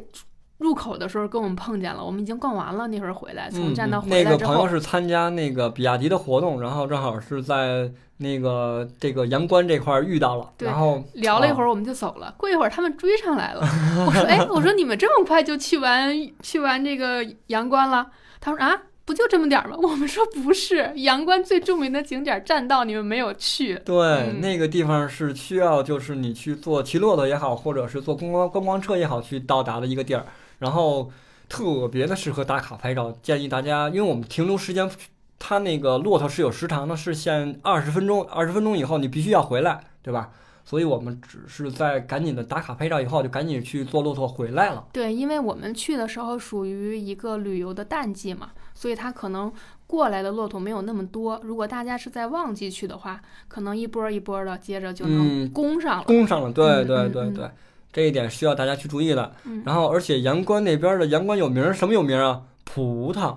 [0.60, 13.62] 入口的时候跟我们碰见了，我们已经逛完了，那会儿回来从嗯栈道回来之后，朋友是参加那个比亚迪的活动，然后正好是在那个这个阳关这块儿遇到了，对然后，聊了一会儿我们就走了，过一会儿他们追上来了，
[14.06, 18.08] 我说哎，我说你们这么快就去完去完这个阳关了？
[18.44, 18.84] 他说啊。
[19.06, 19.76] 不就这么点儿吗？
[19.84, 23.76] 我们说不是，阳关最著名的景点栈道你们没有去。
[23.84, 30.26] 对，嗯那个地方是需要就是你去坐骑骆驼也好，或者是坐观光观光车也好去到达的一个地儿，
[30.60, 31.12] 然后
[31.50, 34.90] 特别的适合打卡拍照，建议大家，因为我们停留时间。
[35.38, 40.30] 它那个骆驼是有时长的，是限二十分钟，二十分钟以后你必须要回来，对吧？
[40.66, 44.86] 所以我们只是在赶紧的打卡拍照以后，就赶紧去坐骆驼回来了。
[44.94, 49.52] 对，因为我们去的时候属于一个旅游的淡季嘛，所以它可能
[49.86, 51.40] 过来的骆驼没有那么多。
[51.44, 56.04] 如果大家是在旺季去的话，可能一波一波的接着就能嗯攻上了。
[56.06, 57.50] 攻上了，对嗯对对对，
[57.92, 59.34] 这一点需要大家去注意的。
[59.44, 62.42] 嗯然后，而且阳关那边的阳关有名儿，什么有名儿啊？
[62.64, 63.36] 葡萄。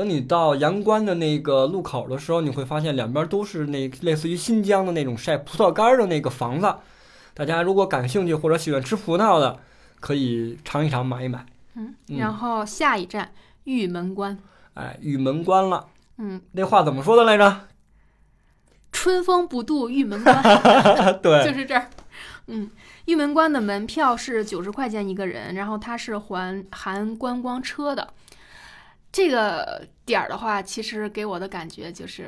[0.00, 6.74] 等你到阳关的那个路口的时候，你会发现两边都是那类似于新疆的那种晒葡萄干儿的那个房子。
[7.34, 9.58] 大家如果感兴趣或者喜欢吃葡萄的，
[10.00, 11.44] 可以尝一尝，买一买。
[11.74, 13.30] 嗯，嗯然后下一站
[13.64, 14.38] 玉门关。
[14.72, 17.68] 哎，玉门关了，嗯，那话怎么说的来着？
[18.90, 20.42] 春风不度玉门关，
[21.20, 21.90] 对，就是这儿。
[22.46, 22.70] 嗯，
[23.04, 28.14] 玉门关的门票是九十块钱一个人，然后它是还含观光车的。
[29.12, 32.26] 这个点儿的话，其实给我的感觉就是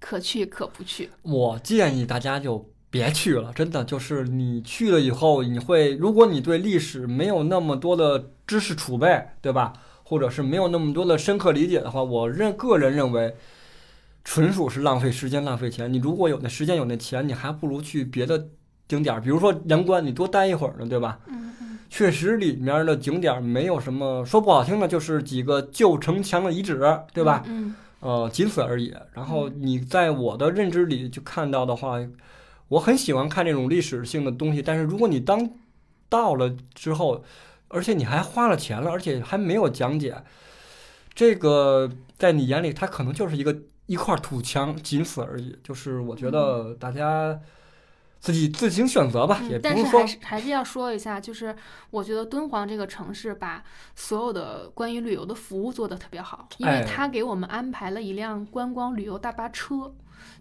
[0.00, 1.10] 可去可不去。
[1.22, 9.72] 我建议大家就别去了，真的就是你去了以后，你会，如果你对历史没有那么多的知识储备，对吧？
[10.04, 13.34] 或者是没有那么多的深刻理解的话，我认个人认为，
[14.24, 15.90] 纯属是浪费时间、浪费钱。
[15.90, 18.48] 你如果有那时间、有那钱，你还不如去别的
[18.88, 21.20] 景点儿，比如说阳关，你多待一会儿呢，对吧？
[21.28, 26.80] 嗯嗯确实里面的景点没有什么，说不好听的，就是几个旧城墙的遗址，
[27.12, 27.42] 对吧？？
[27.46, 28.96] 嗯呃，仅此而已。
[29.12, 31.98] 然后你在我的认知里就看到的话，
[32.68, 34.62] 我很喜欢看这种历史性的东西。
[34.62, 35.50] 但是如果你当
[36.08, 37.22] 到了之后，
[37.68, 40.16] 而且你还花了钱了，而且还没有讲解，
[41.12, 45.58] 这个在你眼里它可能就是一个一块土墙，仅此而已。
[45.62, 47.38] 就是我觉得大家
[48.22, 51.54] 自己自行选择吧，也不，但是还是还是要说一下，就是
[51.90, 53.62] 我觉得敦煌这个城市把
[53.96, 59.92] 所有的关于旅游的服务做得特别好，因为哎它给我们安排了一辆观光旅游大巴车。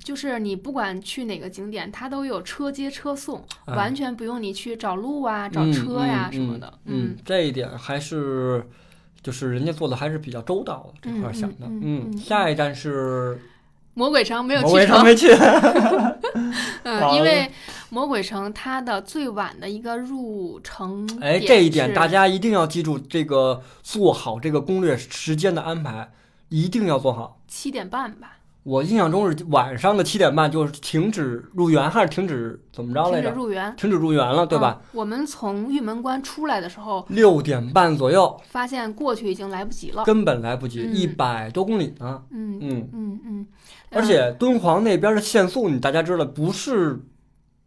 [0.03, 6.73] 就是你不管去哪个景点，它都有车接车送，哎完全不用你去找路啊、找嗯车呀、嗯什么的。
[6.85, 8.67] 嗯，这一点还是
[9.23, 11.65] 就是人家做的还是比较周到的这块想的。
[11.67, 13.39] 嗯下一站是
[13.93, 15.27] 魔鬼城没有去成，鬼城没去，
[16.83, 17.51] 嗯，因为
[17.93, 26.09] 魔鬼城它的最晚的一个入城哎，这一点大家一定要记住，这个做好这个攻略时间的安排
[26.47, 27.41] 一定要做好。
[27.49, 33.29] 七点半吧，我印象中是晚上的七点半就是停止入园，还是停止怎么着来着？
[33.29, 34.79] 止入园，停止入园了，对吧？
[34.81, 40.05] 嗯我们从玉门关出来的时候，六点半左右，发现过去已经来不及了。
[40.05, 42.23] 根本来不及，嗯一百多公里呢。
[42.29, 43.47] 嗯嗯，嗯嗯，
[43.89, 47.01] 而且敦煌那边的限速，你大家知道不是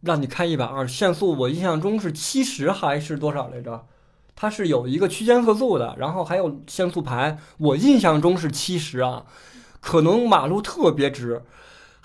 [0.05, 3.85] 让你开一百二，限速我印象中是七十还是多少来着？
[4.35, 9.23] 它是有一个区间测速的，然后还有限速牌，我印象中是七十啊，
[9.79, 11.41] 可能马路特别直，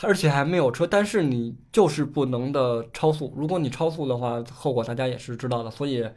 [0.02, 6.08] 而且还没有车，但是你就是不能的超速，如果你超速的话，后果大家也是知道的，所以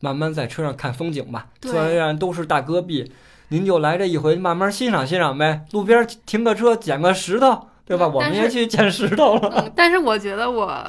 [0.00, 3.12] 慢慢在车上看风景吧，对虽然都是大戈壁，
[3.48, 8.08] 您就来这一回，慢慢欣赏欣赏呗，路边停个车，捡个石头，对吧？
[8.08, 9.52] 我们也去捡石头了。
[9.56, 10.84] 嗯，但是我觉得我，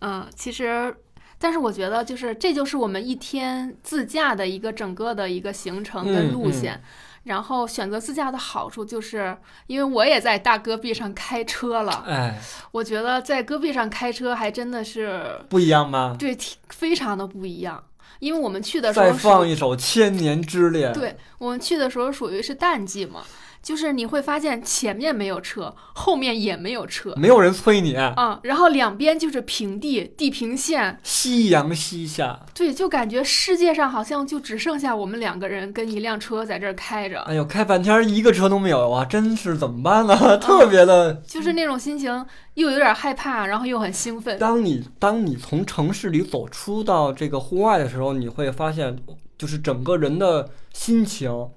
[0.00, 0.94] 嗯、其实，
[1.38, 6.82] 但是我觉得就是这就是我们一天自驾的一个整个的一个行程跟嗯嗯路线。
[7.24, 12.38] 然后选择自驾的好处就是，因为我也在大戈壁上开车了，哎，
[12.70, 16.14] 我觉得在戈壁上开车还真的是不一样吗？
[16.16, 17.82] 对非常的不一样。
[18.20, 20.92] 因为我们去的时候再是放一首《千年之恋》。
[20.94, 23.24] 对我们去的时候属于是淡季嘛，
[23.66, 32.38] 就是你会发现前面没有车，后面也没有车，没有人催你，嗯，然后两边就是平地，地平线，夕阳西下。
[32.54, 40.14] 对，就感觉世界上好像就只剩下我们两个人跟一辆车在这儿开着，哎呦，开半天一个车都没有啊，真是怎么办呢？
[40.38, 41.14] 特别的。
[41.26, 42.24] 就是那种心情，
[42.54, 44.38] 又有点害怕，然后又很兴奋。
[44.38, 48.96] 当你当你从城市里走出到这个户外的时候，你会发现，
[49.36, 51.48] 就是整个人的心情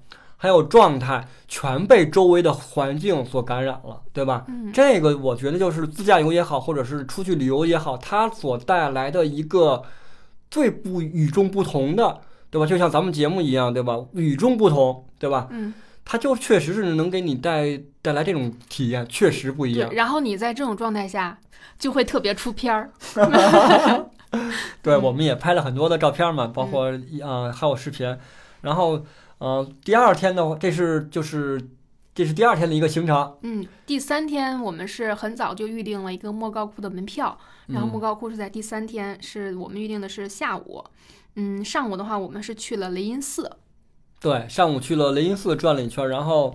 [0.42, 4.46] 还有状态全被周围的环境所感染了，对吧？
[4.48, 9.82] 嗯，这个我觉得就是自驾游也好，或者是出去旅游也好，它所带来的一个
[10.50, 12.66] 最不与众不同的，对吧？
[12.66, 13.98] 就像咱们节目一样，对吧？
[14.14, 15.46] 与众不同，对吧？
[15.50, 15.74] 嗯，
[16.06, 19.96] 它就确实是能给你带带来这种体验，确实不一样对，。
[19.96, 21.38] 然后你在这种状态下
[21.78, 22.90] 就会特别出片儿。
[24.80, 28.16] 对，嗯我们也拍了很多的照片嘛，包括一呃还有视频。
[28.62, 29.02] 然后
[29.40, 31.58] 呃，第二天的话，这是就是
[32.14, 33.36] 这是第二天的一个行程。
[33.40, 40.84] 嗯，第三天我们是很早就预定了一个莫高窟的门票，然后莫嗯高窟是在第三天，是我们预定的是下午。
[41.36, 43.50] 嗯，上午的话我们是去了雷音寺。
[44.20, 46.54] 对，上午去了雷音寺转了一圈，然后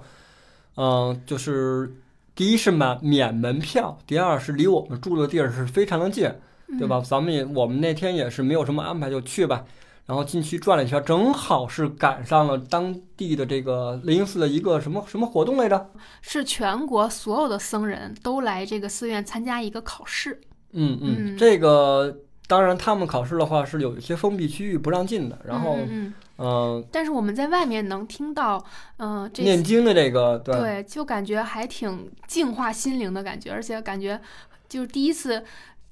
[0.75, 1.95] 嗯、就是
[2.35, 6.31] 第一是免免门票，第二是离我们住的地儿是非常的近，
[6.77, 7.01] 对吧？
[7.01, 9.65] 咱们也我们那天也是没有什么安排就去吧。
[10.05, 15.89] 然后进去转了一圈，正好是赶上了当地的这个雷音寺的一个什么什么活动来着？
[16.21, 20.39] 是全国所有的僧人都来这个寺院参加一个考试。
[20.73, 25.77] 嗯嗯这个当然他们考试的话是有一些封闭区域不让进的，然后
[26.37, 28.63] 嗯但是我们在外面能听到，
[28.97, 34.19] 嗯、这念经的这个对对，就感觉还挺净化心灵的感觉，而且感觉
[34.67, 35.43] 就是第一次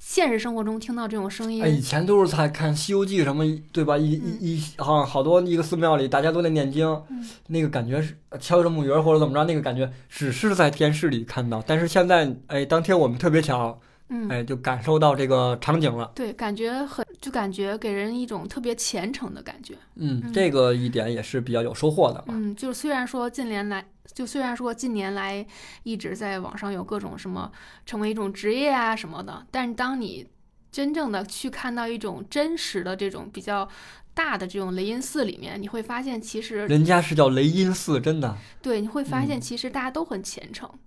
[0.05, 1.63] 现实生活中听到这种声音。
[1.63, 3.97] 哎，以前都是在看《西游记》什么，对吧？
[3.97, 13.79] 一一一好像好多一个寺庙里大家都在念经，嗯那个感觉是敲着木鱼儿或者怎么着，那个感觉只是在电视里看到，但是现在哎，当天我们特别巧，
[14.15, 16.11] 嗯，哎，就感受到这个场景了。
[16.13, 19.73] 对，感觉很，就感觉给人一种特别虔诚的感觉。
[19.95, 22.25] 嗯，嗯这个一点也是比较有收获的嘛。
[22.27, 25.43] 嗯，就是虽然说近年来，就虽然说近年来
[25.81, 27.51] 一直在网上有各种什么
[27.87, 30.27] 成为一种职业啊什么的，但是当你
[30.71, 33.67] 真正的去看到一种真实的这种比较
[34.13, 38.37] 大的这种雷音寺里面，你会发现其实人家是叫雷音寺，真的。
[38.61, 40.69] 对，你会发现嗯其实大家都很虔诚。
[40.71, 40.77] 嗯，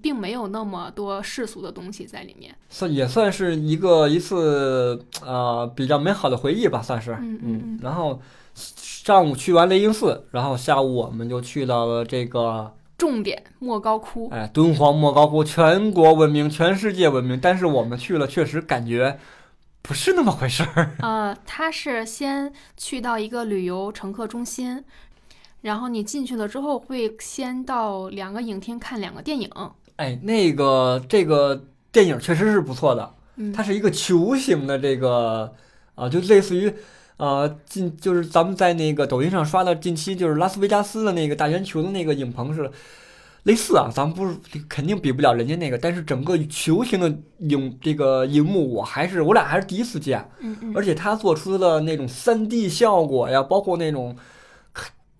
[0.00, 2.54] 并没有那么多世俗的东西在里面。
[2.68, 7.12] 算也算是一个一次呃比较美好的回忆吧，算是。
[7.12, 8.20] 嗯嗯嗯然后
[8.54, 17.38] 上午去完雷音寺，然后下午我们就去到了这个重点莫高窟，哎敦煌莫高窟，全国闻名，全世界闻名。
[17.40, 19.18] 但是我们去了，确实感觉
[19.80, 20.96] 不是那么回事儿。
[21.00, 24.84] 呃，他是先去到一个旅游乘客中心，
[25.62, 29.50] 然后你进去了之后会先到两个影厅看两个电影。
[29.96, 33.14] 哎，那个这个电影确实是不错的。
[33.36, 35.52] 嗯，它是一个球形的这个
[35.94, 36.72] 啊，就类似于
[37.16, 42.72] 呃近就是咱们在那个抖音上刷的近期就是拉斯维加斯的那个大圆球的那个影棚似的。
[43.44, 44.36] 类似啊，咱们不是
[44.68, 54.16] 肯定比不了人家那个，但是整个球形的影这个荧幕，我还是我俩还是第一次见，嗯嗯，而且它做出的那种三 D 效果呀，包括那种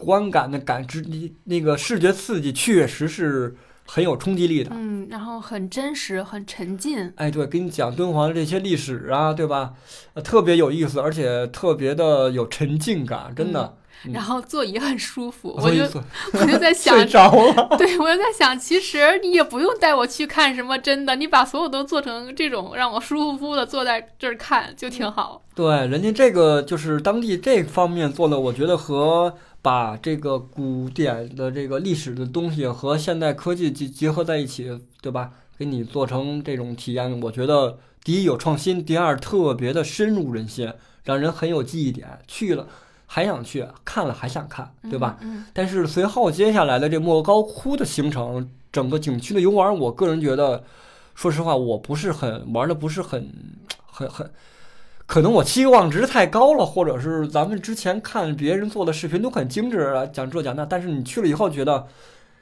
[0.05, 3.55] 观感的感知，你那个视觉刺激，确实是
[3.87, 4.71] 很有冲击力的。
[4.75, 7.13] 嗯，然后很真实，很沉浸。
[7.17, 9.75] 哎，对，给你讲敦煌的这些历史啊，对吧？
[10.15, 13.63] 呃，特别有意思，而且特别的有沉浸感，真的。
[13.77, 13.79] 嗯
[14.13, 15.85] 然后座椅很舒服， 我就
[16.35, 17.77] 我就在想 睡，着了。
[17.79, 25.45] 对我就在想，其实你也不用带我去看什么真的，你把所有都做成这种让我舒舒服服的坐在这儿看就挺好。
[25.55, 29.33] 对，人家这个就是当地这方面做的，我觉得和
[29.63, 35.31] 把这个古典的这个历史的东西和现代科技结结合在一起，对吧？
[35.57, 40.73] 给你做成这种体验，我觉得第一有创新，第二特别的深入人心，
[41.05, 42.19] 让人很有记忆点。
[42.27, 42.67] 去了
[43.07, 45.19] 还想去，看了还想看，对吧？
[45.21, 45.47] 嗯？
[45.53, 50.65] 但是随后接下来的这莫高窟的行程，整个景区的游玩，我个人觉得，
[51.15, 53.33] 说实话，我不是很玩的，不是很
[53.87, 54.29] 很很，
[55.13, 61.87] 可能我期望值太高了，或者是咱们之前看别人做的视频都很精致啊，讲这讲那，但是你去了以后觉得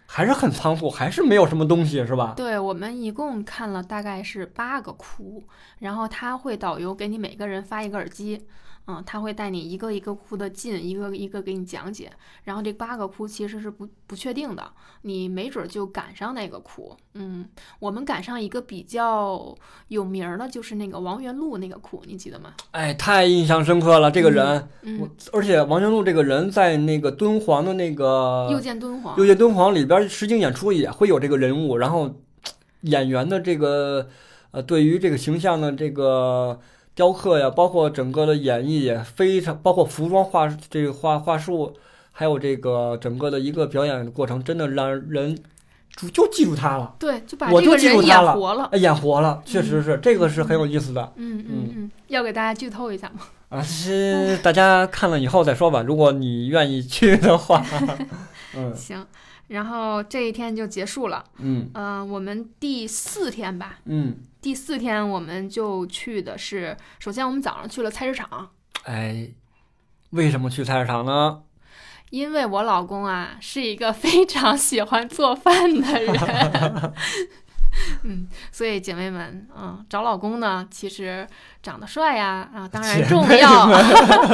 [0.07, 2.35] 还是很仓促，还是没有什么东西，是吧？
[2.37, 5.43] 对我们一共看了大概是八个窟，
[5.81, 8.47] 然后他会导游给你每个人发一个耳机，
[8.87, 12.11] 嗯，他会带你一个一个窟的进，一个一个给你讲解。
[12.45, 14.73] 然后这八个窟其实是不不确定的，
[15.03, 16.97] 你没准儿就赶上那个窟。
[17.15, 19.55] 嗯，我们赶上一个比较
[19.89, 22.55] 有名儿的，就是那个王元禄那个窟，你记得吗？
[22.73, 32.13] 哎，太印象深刻了，这个人，我嗯，而且王元禄这个人在那个敦煌的那个又见敦煌《又见敦煌》里边实景演出也会有这个人物，然后
[32.83, 34.09] 演员的这个
[34.51, 36.59] 呃对于这个形象的这个
[36.95, 41.75] 雕刻呀，包括整个的演绎也非常，包括服装画这个画画术，
[42.13, 45.37] 还有这个整个的一个表演的过程，真的让人
[45.97, 48.33] 就就记住他了，对，就把我就这个人记住他了。
[48.33, 48.69] 演活了。
[48.73, 51.13] 哎演活了，确实是这个是很有意思的。
[51.17, 51.73] 嗯嗯。
[51.77, 53.21] 嗯，要给大家剧透一下吗？
[53.49, 57.65] 啊，是 大家看了以后再说吧，如果你愿意去的话，
[58.57, 58.75] 嗯。
[58.75, 59.05] 行，
[59.49, 61.25] 然后这一天就结束了。
[61.39, 61.69] 嗯。
[61.75, 68.51] 呃，我们第四天吧，嗯，第四天我们就去的是，首先我们早上去了菜市场，
[68.85, 69.29] 哎，
[70.11, 71.43] 为什么去菜市场呢？
[72.11, 76.93] 因为我老公啊是一个非常喜欢做饭的人，
[78.03, 81.25] 嗯，所以姐妹们，嗯，找老公呢，其实
[81.63, 83.69] 长得帅呀，啊，当然重要，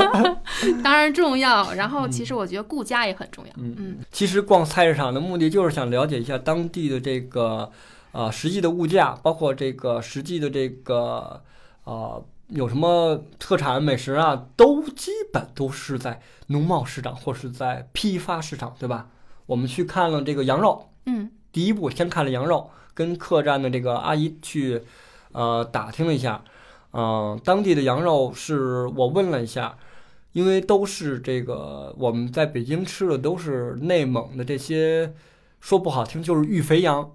[0.82, 1.74] 当然重要。
[1.74, 7.70] 然后其实我觉得顾家也很重要，嗯嗯其实逛菜市场的目的就是想了解一下当地的这个
[8.16, 11.42] 呃实际的物价，包括这个实际的这个
[11.84, 19.10] 呃有什么特产美食啊，都基本都是在农贸市场或是在批发市场，对吧？
[19.44, 24.80] 我们去看了这个羊肉，嗯第一步先看了羊肉，跟客栈的这个阿姨去
[25.32, 26.42] 呃打听了一下，
[26.92, 29.76] 嗯、当地的羊肉是我问了一下，
[30.32, 35.12] 因为都是这个我们在北京吃的都是内蒙的这些，
[35.60, 37.10] 说不好听就是育肥羊。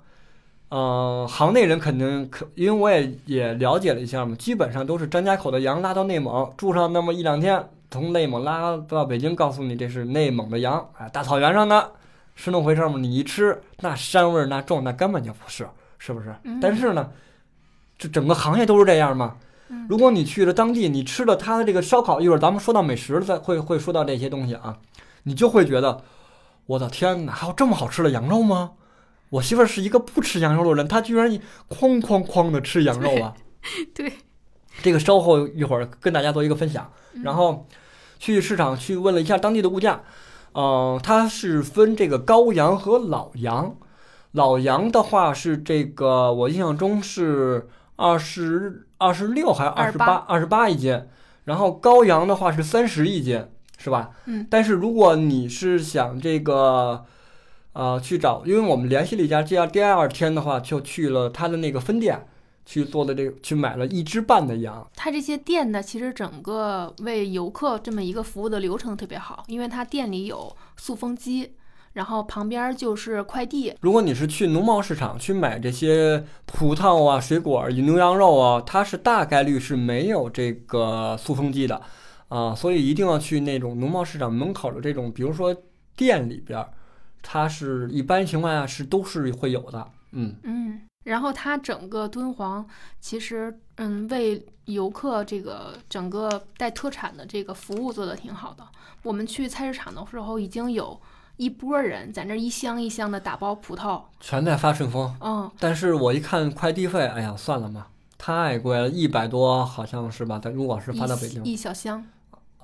[0.72, 11.91] 呃，行内人肯定可，因为我也也了解了一下嘛，基本上都是张家口的羊拉到内蒙住上那么一两天，从内蒙拉到北京，告诉你这是内蒙的羊，哎，大草原上的，
[12.36, 12.95] 是那么回事吗？
[12.97, 15.67] 你一吃，那膻味儿那重，那根本就不是，
[15.99, 16.34] 是不是？
[16.43, 17.11] 嗯但是呢，
[17.97, 19.36] 这整个行业都是这样嘛。
[19.67, 24.78] 嗯如果你去了当地，你吃了他的这个烧烤，一会儿咱们说到美食再会会说到这些东西啊，
[25.24, 26.01] 你就会觉得，
[26.65, 28.72] 我的天哪，还有这么好吃的羊肉吗？
[29.32, 31.28] 我媳妇儿是一个不吃羊肉的人，她居然
[31.68, 33.34] 哐哐哐的吃羊肉啊！
[33.94, 34.14] 对，
[34.84, 36.92] 这个稍后一会儿跟大家做一个分享。
[37.14, 37.68] 嗯然后
[38.20, 40.04] 去市场去问了一下当地的物价，
[40.54, 43.76] 嗯、它是分这个羔羊和老羊。
[44.34, 47.68] 老羊的话是这个，我印象中是
[47.98, 51.06] 二十二十六还是二十八二十八一斤，
[51.44, 53.46] 然后羔羊的话是三十一斤，
[53.78, 54.12] 是吧？
[54.26, 57.04] 嗯但是如果你是想这个，
[57.74, 62.28] 呃，去找，因为我们联系了一家，这样第二天的话就去了他的那个分店，
[62.65, 64.86] 去做的这个，去买了一只半的羊。
[64.95, 71.53] 他这些店呢，其实整个为游客这么一个服务的流程特别好，因为他店里有塑封机，
[71.93, 81.82] 然后旁边就是快递，如果你是去农贸市场去买这些葡萄啊、水果、牛羊肉啊，它是大概率是没有这个塑封机的
[82.28, 85.55] 啊，所以一定要去那种农贸市场门口的这种，比如说
[85.95, 86.69] 店里边儿，
[87.22, 89.88] 它是一般情况下是都是会有的。
[90.11, 92.65] 嗯，嗯然后它整个敦煌
[92.99, 98.63] 其实，嗯，为游客这个整个带特产的这个服务做得挺好的。
[99.03, 100.99] 我们去菜市场的时候，已经有
[101.38, 105.15] 一波人在那儿一箱一箱的打包葡萄，全在发顺丰。
[105.22, 110.38] 嗯，但是我一看快递费，哎呀，算了吧，太贵了，一百多好像是吧？
[110.38, 112.05] 咱如果是发到北京，一小箱，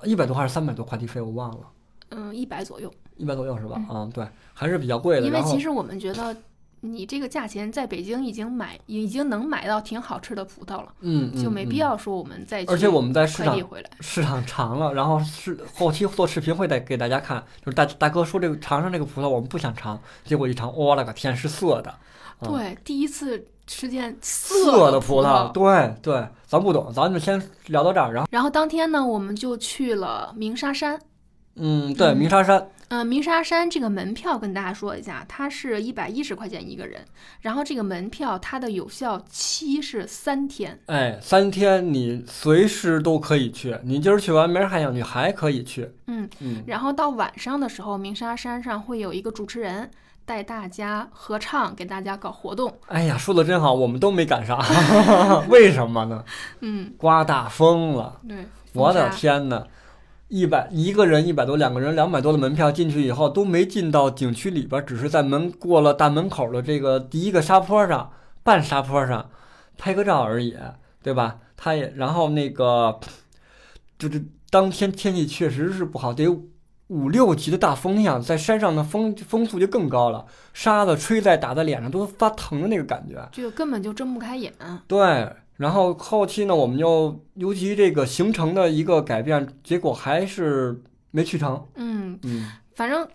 [0.04, 1.66] 一百多还是三百多快递费，我忘了，
[2.10, 2.92] 嗯，一百左右。
[3.18, 3.76] 一百左右是吧？
[3.90, 5.26] 嗯啊，对，还是比较贵的。
[5.26, 6.34] 因为其实我们觉得，
[6.80, 11.76] 你这个价钱在北京已经买，已经能买到挺好吃的葡萄了，嗯，嗯就没必。
[11.76, 13.90] 嗯要说我们再去而且我们在市场回来。
[14.00, 21.92] 市场尝了，然后是后期做视频会带给大家看，就是大大哥说这个尝尝这个葡萄，我们不想尝，结果一尝，我勒个天，是涩的，
[22.40, 31.00] 嗯对，第一次吃见涩的葡萄，对对，咱不懂，咱就先聊到这儿，然后然后当天呢，我们就去了鸣沙山。
[31.58, 37.00] 嗯，对，嗯鸣沙山，嗯，鸣沙山这个门票跟大家说一下，它是一百一十块钱一个人，
[37.42, 40.78] 然后这个门票它的有效期是三天。
[40.86, 49.90] 哎，三天你随时都可以去，你今儿去完，明儿还想去，还可以去，嗯，嗯，然后到晚上的时候，鸣沙山上会有一个主持人
[50.24, 52.72] 带大家合唱，给大家搞活动。
[52.86, 54.58] 哎呀，说的真好，我们都没赶上，
[55.48, 56.24] 为什么呢？
[56.60, 58.20] 嗯，刮大风了。
[58.26, 59.66] 对，我的天呐，
[60.28, 68.12] 一百一个人一百多，两个人两百多的门票进去以后都没进到景区里边儿，只是在门过了大门口的这个第一个沙坡上，
[68.42, 69.30] 半沙坡上
[69.78, 70.56] 拍个照而已，
[71.02, 71.38] 对吧？
[71.56, 73.00] 他也然后那个
[73.98, 76.28] 就是当天天气确实是不好，得
[76.88, 83.28] 五六级的大风量，在山上的风风速就更高了，沙子吹在打在脸上都发疼的那个感觉。
[83.32, 84.52] 这个根本就睁不开眼。
[84.86, 90.80] 对，然后后期呢，我们就尤其这个行程的一个改变，结果还是
[91.10, 91.66] 没去成。
[91.74, 93.06] 嗯，嗯，反正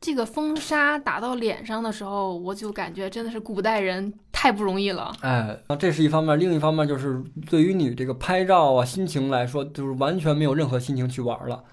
[0.00, 5.12] 这个风沙打到脸上的时候，我就感觉真的是古代人太不容易了。
[5.20, 11.64] 哎，这是一方面，另一方面就是对于你这个拍照啊心情来说，就是完全没有任何心情去玩儿了。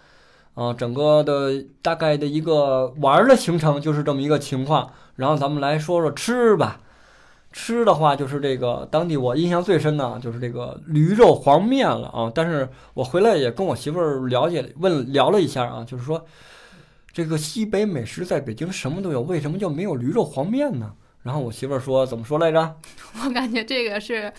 [0.55, 4.91] 啊、整个的大概的一个玩儿的行程就是这么一个情况。
[5.15, 6.81] 然后咱们来说说吃吧。
[7.59, 12.31] 吃的话，就是这个当地我印象最深的，就是这个驴肉黄面了啊。
[12.33, 16.23] 但是我回来也跟我媳妇儿了解问聊了一下啊，就是说
[17.11, 20.93] 这个西北美食在北京什么都有，为什么就没有驴肉黄面呢？
[21.23, 22.75] 然后我媳妇儿说怎么说来着？
[23.25, 24.31] 我感觉这个是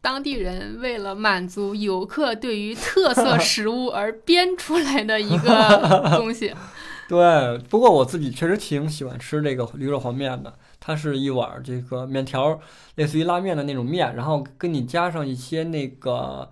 [0.00, 6.54] 当地人为了满足游客对于特色食物而编出来的一个东西。
[7.08, 10.54] 对，不过我自己确实挺喜欢吃这个驴肉黄面的。
[10.86, 12.60] 它是一碗这个面条，
[12.94, 16.48] 类似于拉面的那种面，然后跟你加上一些那个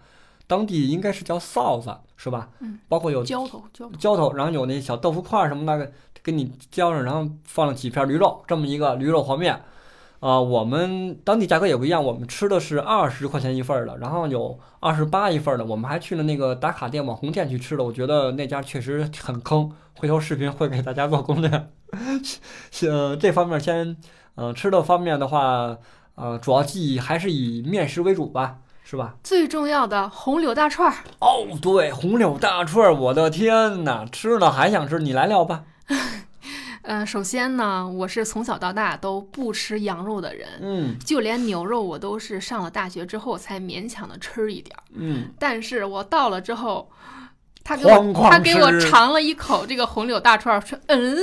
[0.49, 2.51] 当地应该是叫臊子，是吧？
[2.59, 3.97] 嗯，包括有浇头，浇头。
[3.97, 5.93] 浇头，然后有那小豆腐块儿什么的，
[6.24, 9.62] 给你浇上，然后放了几片驴肉，这么一个驴肉黄面。
[10.18, 21.68] 啊、我们当地价格也不一样，我们吃的是二十块钱一份儿的，然后有二十八一份儿的，我们还去了那个打卡店网红店去吃的，我觉得那家确实很坑，回头视频会给大家做攻略。
[22.89, 23.97] 呃，这方面先，
[24.35, 25.76] 呃，吃的方面的话，
[26.16, 29.14] 呃，主要记忆还是以面食为主吧，是吧？
[29.22, 35.64] 最重要的红柳大串儿，哦，对，红柳大串儿，我的天呐，吃了还想吃，你来聊吧。
[36.82, 44.82] 呃，首先呢，我是从小到大都不吃羊肉的人，嗯就连牛肉我都是上了大学之后才勉强的吃一点儿。
[44.93, 46.91] 嗯，但是我到了之后，
[47.65, 51.17] 他给我他给我尝了一口这个红柳大串儿，说嗯，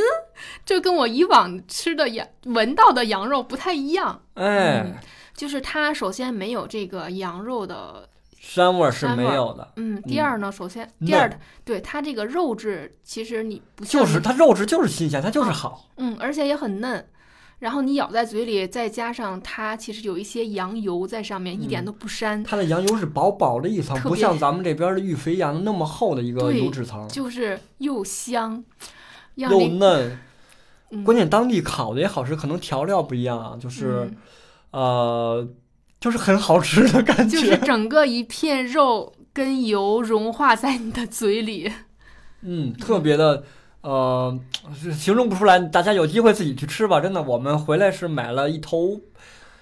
[0.65, 4.23] 这跟我以往吃的羊闻到的羊肉不太一样。
[4.33, 4.99] 哎，
[5.35, 8.09] 就是它首先没有这个羊肉的，
[8.41, 11.31] 膻味儿是没有的，嗯，第二呢，首先第二，
[11.63, 15.85] 对它这个肉质其实你不像就是它肉质就是新鲜，它就是好。
[15.97, 17.07] 嗯，而且也很嫩。
[17.61, 28.63] 然后你咬在嘴里，再加上它其实有一些羊油在上面，一点嗯都不膻，它的羊油是薄薄的一层，不像咱们这边的玉肥羊那么厚的一个油脂层，就是又香，
[29.35, 30.19] 又嫩。
[30.89, 34.17] 嗯关键当地烤的也好吃，可能调料不一样啊，就是、嗯
[34.71, 35.47] 呃，
[36.01, 37.39] 就是很好吃的感觉。
[37.39, 41.71] 就是整个一片肉跟油融化在你的嘴里。
[42.41, 43.45] 嗯，特别的，
[43.81, 44.39] 呃，
[44.79, 46.99] 是形容不出来，大家有机会自己去吃吧。
[46.99, 49.01] 真的，我们回来是买了一头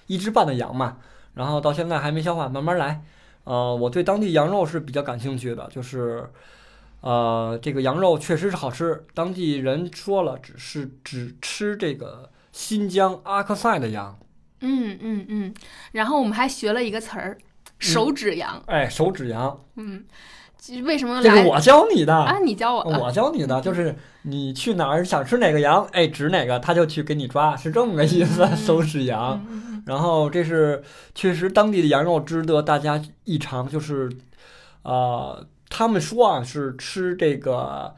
[0.06, 0.98] 一只半的羊嘛，
[1.34, 3.02] 然后到现在还没消化，慢慢来。
[3.44, 6.28] 呃，我对当地羊肉是比较感兴趣的，就是，
[7.00, 9.02] 呃，这个羊肉确实是好吃。
[9.14, 14.18] 当地人说了，只是只吃这个新疆阿克塞的羊，
[14.60, 15.54] 嗯嗯嗯。
[15.92, 17.38] 然后我们还学了一个词儿，
[17.78, 18.62] 手指羊。
[18.66, 19.64] 哎，手指羊。
[19.76, 20.04] 嗯，
[20.84, 22.38] 为什么这是我教你的，啊？
[22.38, 28.44] 你教我的，我教你的，就是你去哪儿想吃哪个羊，哎，指哪个他就去给你抓，是这么个意思。
[28.44, 29.44] 嗯收拾羊，
[29.86, 30.82] 然后这是
[31.14, 34.10] 确实当地的羊肉值得大家一尝，就是，
[34.82, 37.94] 呃，他们说啊是吃这个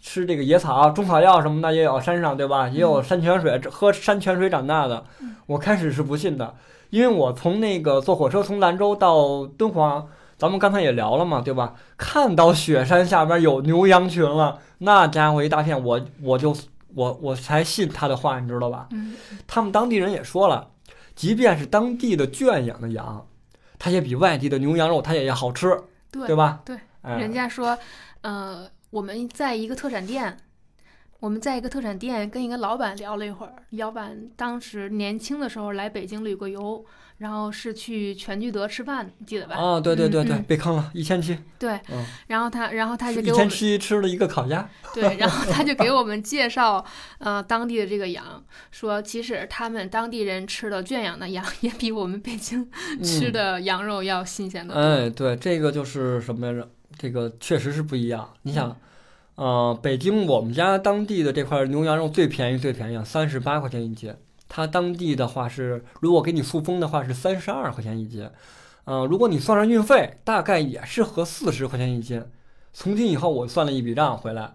[0.00, 2.68] 吃这个野草、中草药什么的也有，山上对吧？
[2.68, 5.34] 也有山泉水，喝山泉水长大的嗯。
[5.46, 6.54] 我开始是不信的，
[6.90, 10.06] 因为我从那个坐火车从兰州到敦煌。
[10.36, 11.74] 咱们刚才也聊了嘛，对吧？
[11.96, 16.54] 看到雪山下边有牛羊群了，那家伙一大片，我我就
[16.94, 18.88] 我我才信他的话，你知道吧？
[18.90, 19.14] 嗯
[19.46, 20.70] 他们当地人也说了，
[21.14, 23.26] 即便是当地的圈养的羊，
[23.78, 25.68] 它也比外地的牛羊肉它也要好吃，
[26.10, 26.60] 对对吧？
[26.64, 27.78] 对，哎、人家说，
[28.22, 30.36] 呃，我们在一个特产店，
[31.20, 33.54] 我们在一个特产店跟一个老板聊了一会儿。
[33.70, 36.84] 老板当时年轻的时候来北京旅过游，
[37.24, 39.56] 然后是去全聚德吃饭，你记得吧？
[39.56, 46.84] 啊，对对对对，被坑了，一千七，对，嗯，然后他，然后他就给我们七吃了一个烤鸭，对，然后他就给我们介绍，
[47.16, 52.70] 呃，当地的这个羊，说其实他们当地人吃的圈养的羊也比我们北京
[53.02, 54.82] 吃嗯的羊肉要新鲜的多。
[54.82, 56.68] 哎，对，这个就是什么来着？
[56.98, 58.28] 这个确实是不一样。
[58.42, 58.76] 你想，
[59.36, 64.14] 呃，北京我们家当地的这块牛羊肉最便宜，最便宜啊，三十八块钱一斤。
[64.48, 68.30] 它当地的话是，如果给你塑封的话是三十二块钱一斤。
[68.84, 72.22] 呃，如果你算上运费，大概也是合四十块钱一斤。
[72.72, 74.52] 从今以后，我算了一笔账回来，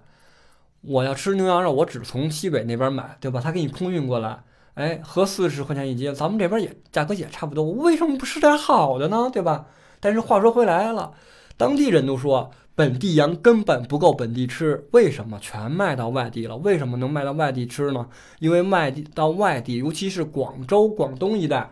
[0.82, 3.42] 我要吃牛羊肉，我只从西北那边买，对吧？
[3.42, 4.44] 他给你空运过来，
[4.76, 9.30] 哎，合四十块钱一斤，咱们这边也价格也差不多，我为什么不吃点好的呢？
[9.34, 9.66] 对吧？
[10.00, 11.14] 但是话说回来了，
[11.58, 16.56] 当地人都说本地羊根本不够本地吃，为什么全卖到外地了？
[16.56, 18.08] 为什么能卖到外地吃呢？
[18.40, 21.72] 因为卖到外地，尤其是广州、广东一带，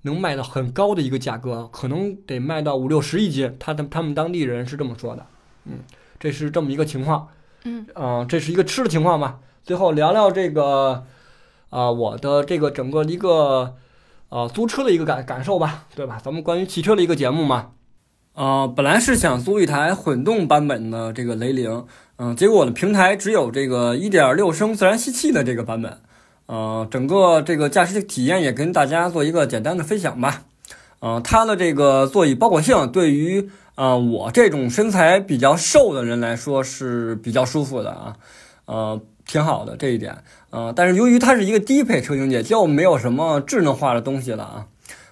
[0.00, 3.54] 能卖到很高的一个价格，可能得卖到五六十一斤。
[3.58, 5.26] 他的他们当地人是这么说的，
[5.66, 5.80] 嗯，
[6.18, 7.28] 这是这么一个情况。
[7.64, 9.40] 嗯嗯、这是一个吃的情况吧。
[9.62, 11.04] 最后聊聊这个，
[11.68, 13.74] 啊、我的这个整个一个，
[14.30, 16.18] 呃，租车的一个感感受吧，对吧？
[16.24, 17.72] 咱们关于汽车的一个节目嘛。
[18.40, 21.84] 呃，本来是想租一台混动版本的这个雷凌，
[22.16, 25.98] 嗯、结果我的平台只有这个1.6升自然吸气的这个版本，
[26.46, 30.44] 呃，整个这个驾驶体验也跟大家做一个简单的分享吧。
[31.00, 38.16] 呃，它的这个座椅包裹性对于呃我这种身材比较瘦的人来说是比较舒服的啊，
[38.64, 40.16] 呃，挺好的这一点。
[40.48, 44.66] 呃，但是由于它是一个低配车型，也就没有什么智能化的东西了啊。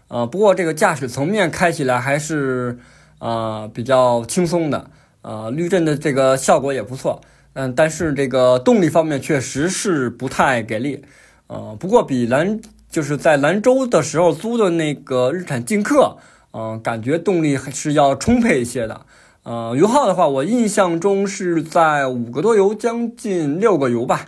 [0.09, 2.79] 呃，不过这个驾驶层面开起来还是
[3.19, 4.91] 呃比较轻松的，
[5.23, 7.21] 呃，滤震的这个效果也不错。
[7.55, 11.03] 嗯，但是这个动力方面确实是不太给力。
[11.49, 12.61] 呃，不过比兰
[12.91, 16.19] 就是在兰州的时候租的那个日产劲客，
[16.53, 19.01] 嗯、感觉动力还是要充沛一些的。
[19.43, 24.27] 呃，油耗的话，我印象中是在五个多油，将近六个油吧。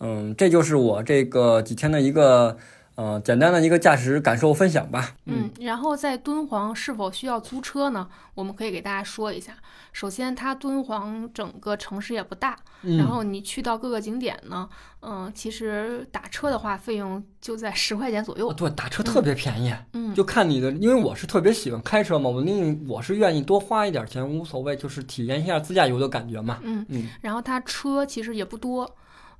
[0.00, 2.56] 嗯，这就是我这个几天的一个
[2.96, 5.14] 呃简单的一个驾驶感受分享吧。
[5.26, 8.08] 嗯，然后在敦煌是否需要租车呢？
[8.34, 9.54] 我们可以给大家说一下。
[9.92, 14.68] 首先，它敦煌整个城市也不大，嗯，然后你去到各个景点呢，
[15.00, 18.54] 嗯、其实打车的话费用就在十块钱左右哦。
[18.54, 19.74] 对，打车特别便宜。
[19.94, 26.58] 嗯，就看你的，因为我是特别喜欢开车嘛，我另我是愿意多花一点钱，无所谓，就是体验一下自驾游的感觉嘛。
[26.62, 28.96] 嗯，嗯，然后它车其实也不多。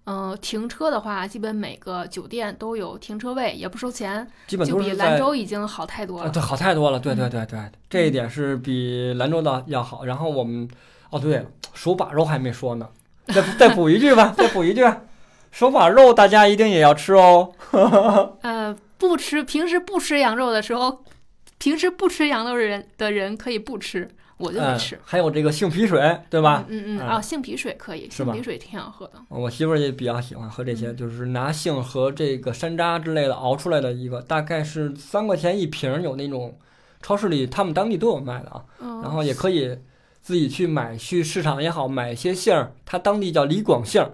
[0.07, 6.31] 呃，停车的话，基本每个酒店都有停车位，也不收钱，基本就比都是在兰州已经好太多啊，了。
[6.31, 10.05] 对，好太多了，对对嗯对对，这一点是比兰州的要好。
[10.05, 10.69] 然后我们，
[11.11, 12.89] 哦对了，手把肉还没说呢，
[13.27, 14.89] 再再补一句吧，再补一句，
[15.51, 17.53] 手把肉大家一定也要吃哦。
[18.43, 21.03] 呃，不吃，平时不吃羊肉的时候，
[21.59, 26.64] 平时不吃羊肉的人的人可以不吃，我就没嗯吃，，还有这个杏皮水，对吧？
[26.68, 29.14] 嗯嗯嗯，嗯啊，杏皮水可以，杏皮水挺好喝的。
[29.28, 36.59] 我媳妇儿也比较喜欢喝这些，嗯就是拿杏和这个山楂之类的熬出来的一个，大概是三块钱一瓶儿，有那种
[37.01, 38.64] 超市里他们当地都有卖的啊。
[38.80, 39.78] 嗯，然后也可以
[40.20, 44.11] 自己去买，去市场也好买一些杏儿，它当地叫李广杏儿，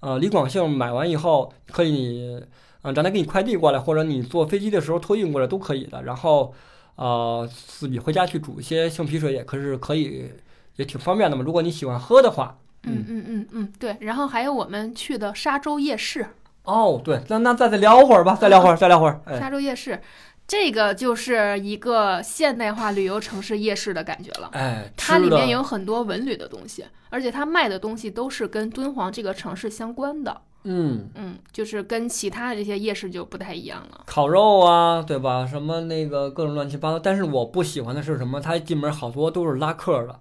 [0.00, 2.40] 呃，李广杏买完以后可以，
[2.82, 6.02] 呃，让他给你快递过来，或者你坐飞机的时候托运过来都可以的。
[6.04, 6.52] 然后，
[6.96, 10.30] 呃，自己回家去煮一些杏皮水也可是可以，
[10.76, 11.42] 也挺方便的嘛。
[11.42, 13.96] 如果你喜欢喝的话，嗯嗯嗯嗯，对。
[14.00, 16.26] 然后还有我们去的沙洲夜市，
[16.64, 20.00] 哦，对，那那再再聊会儿吧，再聊会儿，再聊会儿，哎，沙洲夜市，
[20.46, 24.50] 这个就是一个现代化旅游城市夜市的感觉了。
[24.52, 30.42] 哎，它里面有很多文旅的东西，而且它卖的东西都是跟敦煌这个城市相关的。
[30.64, 31.08] 嗯。
[31.14, 34.02] 嗯，就是跟其他的这些夜市就不太一样了。
[34.06, 35.46] 烤肉啊，对吧？
[35.46, 38.40] 什么那个各种乱七八糟，但是我不喜欢的是什么？
[38.40, 40.20] 他进门好多都是拉客的，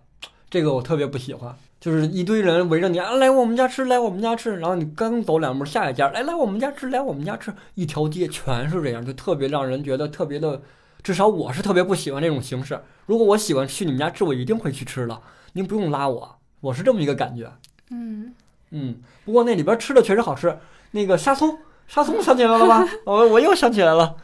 [0.49, 1.55] 这个我特别不喜欢。
[1.79, 4.57] 就是一堆人围着你啊，来我们家吃，来我们家吃。
[4.59, 10.61] 然后你刚走两步，下一家来来我们家吃，来我们家吃，一条街全是这样，就特别让人觉得特别的。
[11.01, 12.79] 至少我是特别不喜欢这种形式。
[13.05, 15.21] 如果我喜欢去你们家吃，我一定会去吃的。
[15.51, 17.51] 您不用拉我，我是这么一个感觉。
[17.89, 18.33] 嗯
[18.73, 20.57] 嗯，不过那里边吃的确实好吃。
[20.91, 21.57] 那个沙葱，
[21.87, 22.85] 沙葱想起来了吧？
[23.05, 24.15] 我我又想起来了。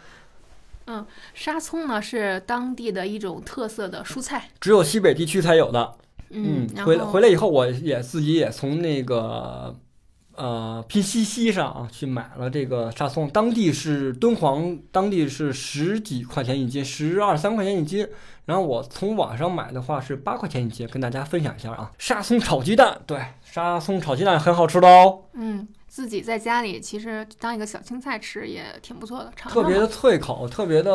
[0.87, 5.93] 嗯，沙葱呢是当地的一种特色的蔬菜，只有西北地区才有的。
[6.31, 9.75] 嗯，回来回来以后，我也自己也从那个
[10.35, 18.07] 呃拼夕夕上啊去买了这个沙葱，当地是敦煌，当地是十几块钱一斤，十二三块钱一斤。
[18.49, 21.91] 然后我从网上买的话是八块钱一斤，跟大家分享一下啊。
[21.99, 25.25] 沙葱炒鸡蛋，对，沙葱炒鸡蛋很好吃的哦。
[25.33, 30.91] 嗯，自己在家里其实当一个小青菜吃也挺不错的，特别的脆口，特别的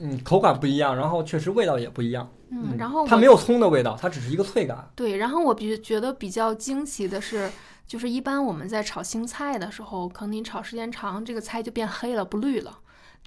[0.00, 2.26] 嗯口感不一样，然后确实味道也不一样。
[2.50, 4.88] 嗯，然后它没有葱的味道，它只是一个脆感。
[4.94, 7.50] 对，然后我比觉得比较惊奇的是，
[7.86, 12.78] 就是一般我们在炒青菜的时候，可能你炒时间长，这个菜就变黑了，不绿了。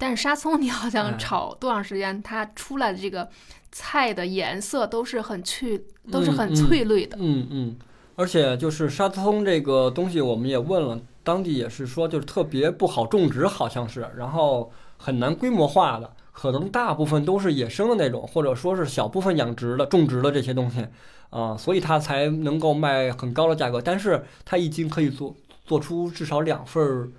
[0.01, 3.29] 但是沙葱，你好像炒多长时间，它出来的这个
[3.71, 7.15] 菜的颜色都是很去，都是很翠绿的。
[7.19, 7.75] 嗯嗯，
[8.15, 16.11] 而且就是沙葱这个东西，我们也问了，当地也是说，就是特别不好种植，好像是，然后很难规模化的。
[16.33, 20.83] 可能大部分都是野生的那种，或者说是小部分养殖的、种植的这些东西，
[21.29, 23.79] 啊，所以它才能够卖很高的价格。
[23.79, 27.11] 但是它一斤可以做做出至少两份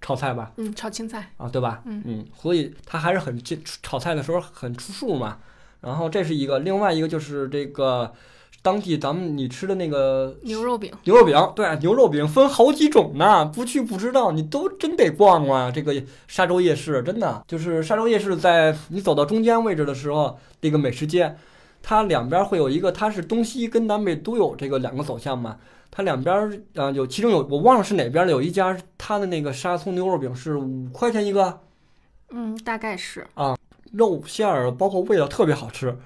[0.00, 0.52] 炒菜吧？
[0.56, 1.82] 嗯，炒青菜啊，对吧？
[1.86, 5.38] 嗯嗯，所以它还是很这炒菜的时候很出数嘛。
[5.80, 8.12] 然后这是一个，另外一个就是这个。
[8.60, 15.94] 当地咱们你吃的那个牛肉饼，牛肉饼对，牛肉饼分好几种呢，不去不知道，你都真得逛逛这个
[16.26, 21.36] 沙洲夜市，真的就是沙洲夜市，在你走到中间位置的时候，那个美食街，
[21.80, 25.58] 它两边会有一个，它是东西跟南北都有这个两个走向嘛，
[25.90, 31.60] 它两边啊有，其中有我忘了是哪边了，有一家它的那个沙葱牛肉饼是五块钱一个，
[32.30, 33.56] 嗯，大概是啊，
[33.92, 35.98] 肉馅儿包括味道特别好吃。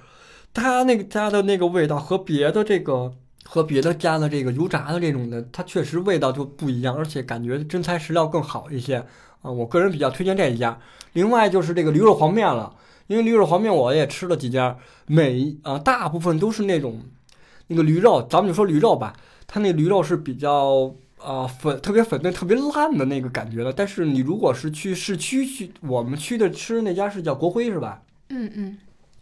[0.53, 3.11] 它那个家的那个味道和别的这个
[3.43, 8.97] 和别的家的这个油炸的这种的，它确实味道就不一样，而且感觉真材实料更好一些
[9.41, 9.51] 啊。
[9.51, 10.79] 我个人比较推荐这一家。
[11.13, 12.75] 另外就是这个驴肉黄面了，
[13.07, 14.77] 因为驴肉黄面我也吃了几家，
[15.07, 17.01] 每啊大部分都是那种
[17.67, 19.13] 那个驴肉，咱们就说驴肉吧，
[19.47, 23.71] 它那驴肉是比较啊粉特别粉嫩、特别烂的那个感觉的。
[23.71, 28.01] 但是你如果是去市区去，我们去的吃那家是叫国辉是吧？
[28.29, 28.77] 嗯嗯。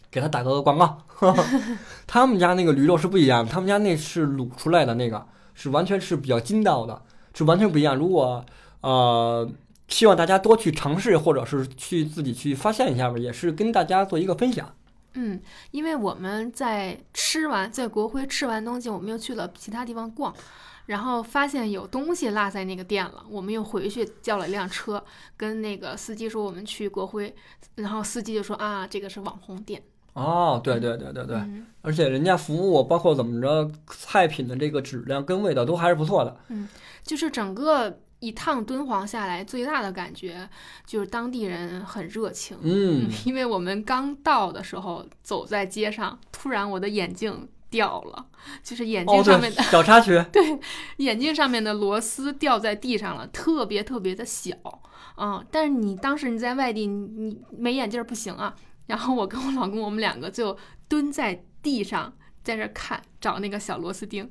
[0.10, 0.98] 给他打个广告，
[2.06, 7.02] 他们家那个驴肉是不一样的，他们家那是卤出来的那个，是完全是比较筋道的，
[7.34, 7.96] 是完全不一样。
[7.96, 8.46] 如果
[8.82, 9.50] 呃，
[9.88, 14.74] 希望大家多去尝试，或者是去自己去发现一下吧，也是跟大家做一个分享。
[15.14, 15.42] 嗯，
[15.72, 20.34] 因为我们在吃完在国徽吃完东西，我们又去了其他地方逛，
[20.86, 25.04] 然后发现有东西落在那个店了，我们又回去叫了一辆车，
[25.36, 27.36] 跟那个司机说我们去国徽，
[27.76, 29.82] 然后司机就说啊，这个是网红店。
[30.14, 31.42] 哦，对对对对对，
[31.82, 36.38] 而且人家服务包括怎么着，菜品的这个质量跟味道都还是不错的。
[36.50, 36.68] 嗯，
[37.04, 40.48] 就是整个一趟敦煌下来，最大的感觉
[40.86, 42.56] 就是当地人很热情。
[42.62, 48.28] 嗯， 因为我们刚到的时候，走在街上，突然我的眼镜掉了，
[48.64, 50.24] 就是眼镜上面的小插曲。
[50.32, 50.60] 对，
[50.98, 54.56] 眼镜上面的螺丝掉在地上了，特别特别的小。
[55.18, 58.56] 嗯，但是你当时你在外地，你你没眼镜不行啊。
[58.86, 60.56] 然后我跟我老公，我们两个就
[60.88, 62.14] 蹲在地上，
[62.44, 64.30] 在这看找那个小螺丝钉。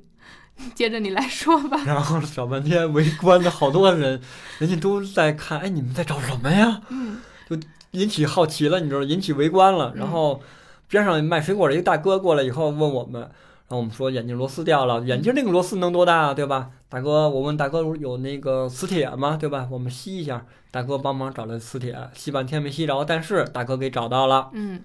[0.75, 1.81] 接着你来说吧。
[1.87, 4.21] 然后找半天，围观的好多人，
[4.59, 6.81] 人家都在看，哎，你们在找什么呀？
[6.91, 7.59] 嗯，就
[7.93, 9.93] 引起好奇了，你知道，引起围观了。
[9.97, 10.41] 然后
[10.89, 13.31] 边上卖水果的一个大哥过来以后问我们，然
[13.71, 16.71] 后我们说眼镜螺丝掉了，眼镜那个螺丝能多大，对吧？
[16.89, 19.37] 大哥，我问大哥有那个磁铁吗？
[19.41, 19.69] 对吧？
[19.71, 20.45] 我们吸一下。
[20.73, 24.51] 大哥帮忙找了磁铁，吸半天没吸着，但是大哥给找到了。
[24.53, 24.81] 嗯，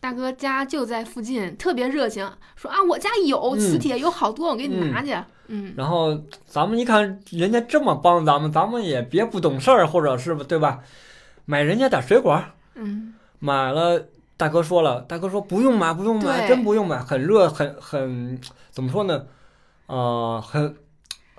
[0.00, 5.14] 大哥家就在附近，特别热情，说啊，我家有磁铁，有好多，我给你拿去。
[5.48, 10.80] 嗯，然后咱们一看人家这么帮咱们，咱们也别不懂事儿，或者是对吧？
[11.44, 12.42] 买人家点水果。
[12.74, 14.02] 嗯，买了。
[14.36, 18.40] 大哥说了，大哥说不用买，不用买，真不用买，很热，很很
[18.70, 19.26] 怎么说呢？
[19.86, 20.74] 呃，很。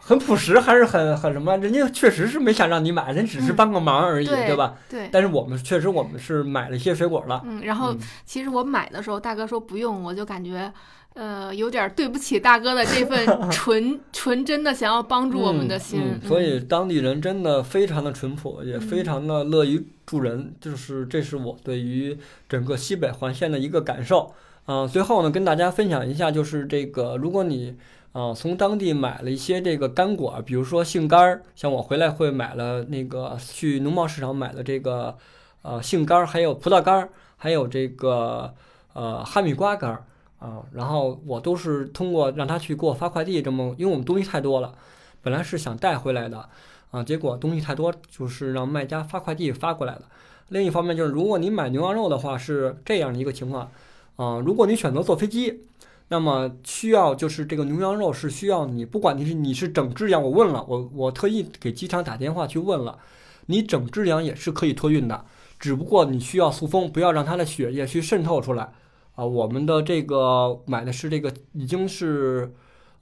[0.03, 1.55] 很朴实，还是很很什么？
[1.57, 4.75] 人家确实是没想让你买，人只是帮个忙而已，对吧？
[4.89, 5.07] 对。
[5.11, 7.41] 但是我们确实，我们是买了一些水果了。
[7.45, 7.95] 嗯，然后
[8.25, 10.73] 其实我买的时候，大哥说不用，我就感觉，
[11.13, 16.19] 呃，有点对不起大哥的这份 纯纯真的想要帮助我们的心。
[16.27, 22.17] 所以当地人真的非常的淳朴，也非常的乐于助人，就是这是我对于
[22.49, 24.33] 整个西北环线的一个感受。
[24.65, 27.75] 呃，最后呢，跟大家分享一下，就是这个，如果你
[28.13, 35.17] 啊从当地买了一些这个干果，比如说杏干儿，像我回来会买了那个去农贸市场买了这个
[35.61, 38.53] 呃杏干儿，还有葡萄干儿，还有这个
[38.93, 40.03] 呃哈密瓜干儿
[40.39, 44.73] 啊，然后我都是通过让他去给我发快递，这么因为我们东西太多了，
[45.21, 46.49] 本来是想带回来的
[46.89, 50.01] 啊，结果东西太多，就是让卖家发快递发过来的。
[50.49, 53.71] 另一方面就是，如果你买牛羊肉的话，是这样的一个情况，
[54.17, 55.63] 啊、如果你选择坐飞机，
[56.11, 62.99] 那么需要就是这个牛羊肉是需要你，不管你是你是整只羊，我问了，我我特意给机场打电话去问了，
[63.45, 65.23] 你整只羊也是可以托运的，
[65.57, 68.73] 只不过你需要塑封，不要让它的血液去渗透出来。
[69.15, 72.53] 啊、我们的这个买的是这个已经是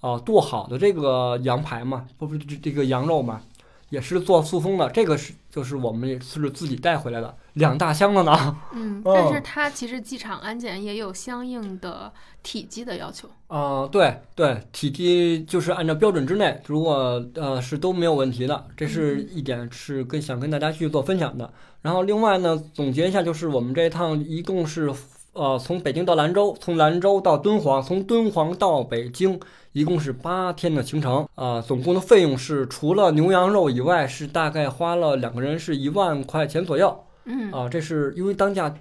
[0.02, 3.42] 啊、剁好的这个羊排嘛，不不这这个羊肉嘛，
[3.90, 8.58] 也是做塑封的，这个是就是我们也是自己带回来的，两大箱了呢。
[8.74, 13.30] 嗯， 哦但是它其实机场安检也有相应的体积的要求。
[13.48, 21.52] 啊、对对，体积就是按照标准之内，如果呃是都没有问题的，这是一点是跟想跟大家去做分享的。
[21.82, 24.94] 然后另外呢，总结一下，就是我们这一趟一共是
[25.34, 29.40] 呃从北京到兰州，从兰州到敦煌，从敦煌到北京，
[29.72, 37.06] 一共是八天的行程啊、总共的费用是除了牛羊肉以外，是大概花了两个人是一万块钱左右。
[37.26, 38.74] 嗯，啊，这是因为当下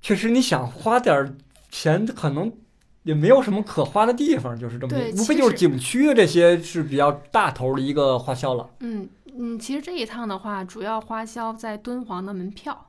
[0.00, 1.34] 确实你想花点儿
[1.70, 2.52] 钱，可能
[3.02, 8.68] 也没有什么可花的地方，就是这么对无非就是景区啊这些是比较大头的一个花销了。
[8.80, 9.08] 嗯
[9.40, 12.86] 嗯，其实这一趟的话，主要花销在敦煌的门票。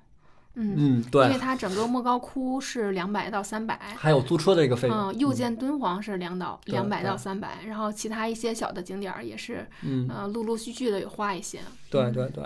[0.55, 3.79] 嗯，嗯，对因为，它整个莫高窟是两百到三百。
[3.95, 4.97] 还有租车的一个费用。
[4.97, 11.59] 嗯，右见敦煌是两到对两百到对三百，然后其他一些小的景点儿也是，嗯，呃，陆陆续续的有花一些。
[11.89, 12.43] 对对对，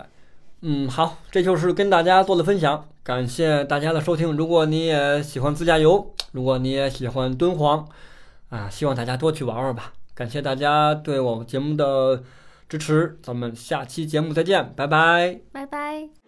[0.66, 4.32] 嗯，好，这就是跟大家做的分享，感谢大家的收听。
[4.38, 7.86] 如果你也喜欢自驾游，如果你也喜欢敦煌，
[8.47, 9.91] 啊，希望大家多去玩玩吧。
[10.16, 12.24] 感谢大家对我们节目的
[12.70, 15.41] 支持，咱们下期节目再见，拜拜。
[15.51, 16.22] 拜拜。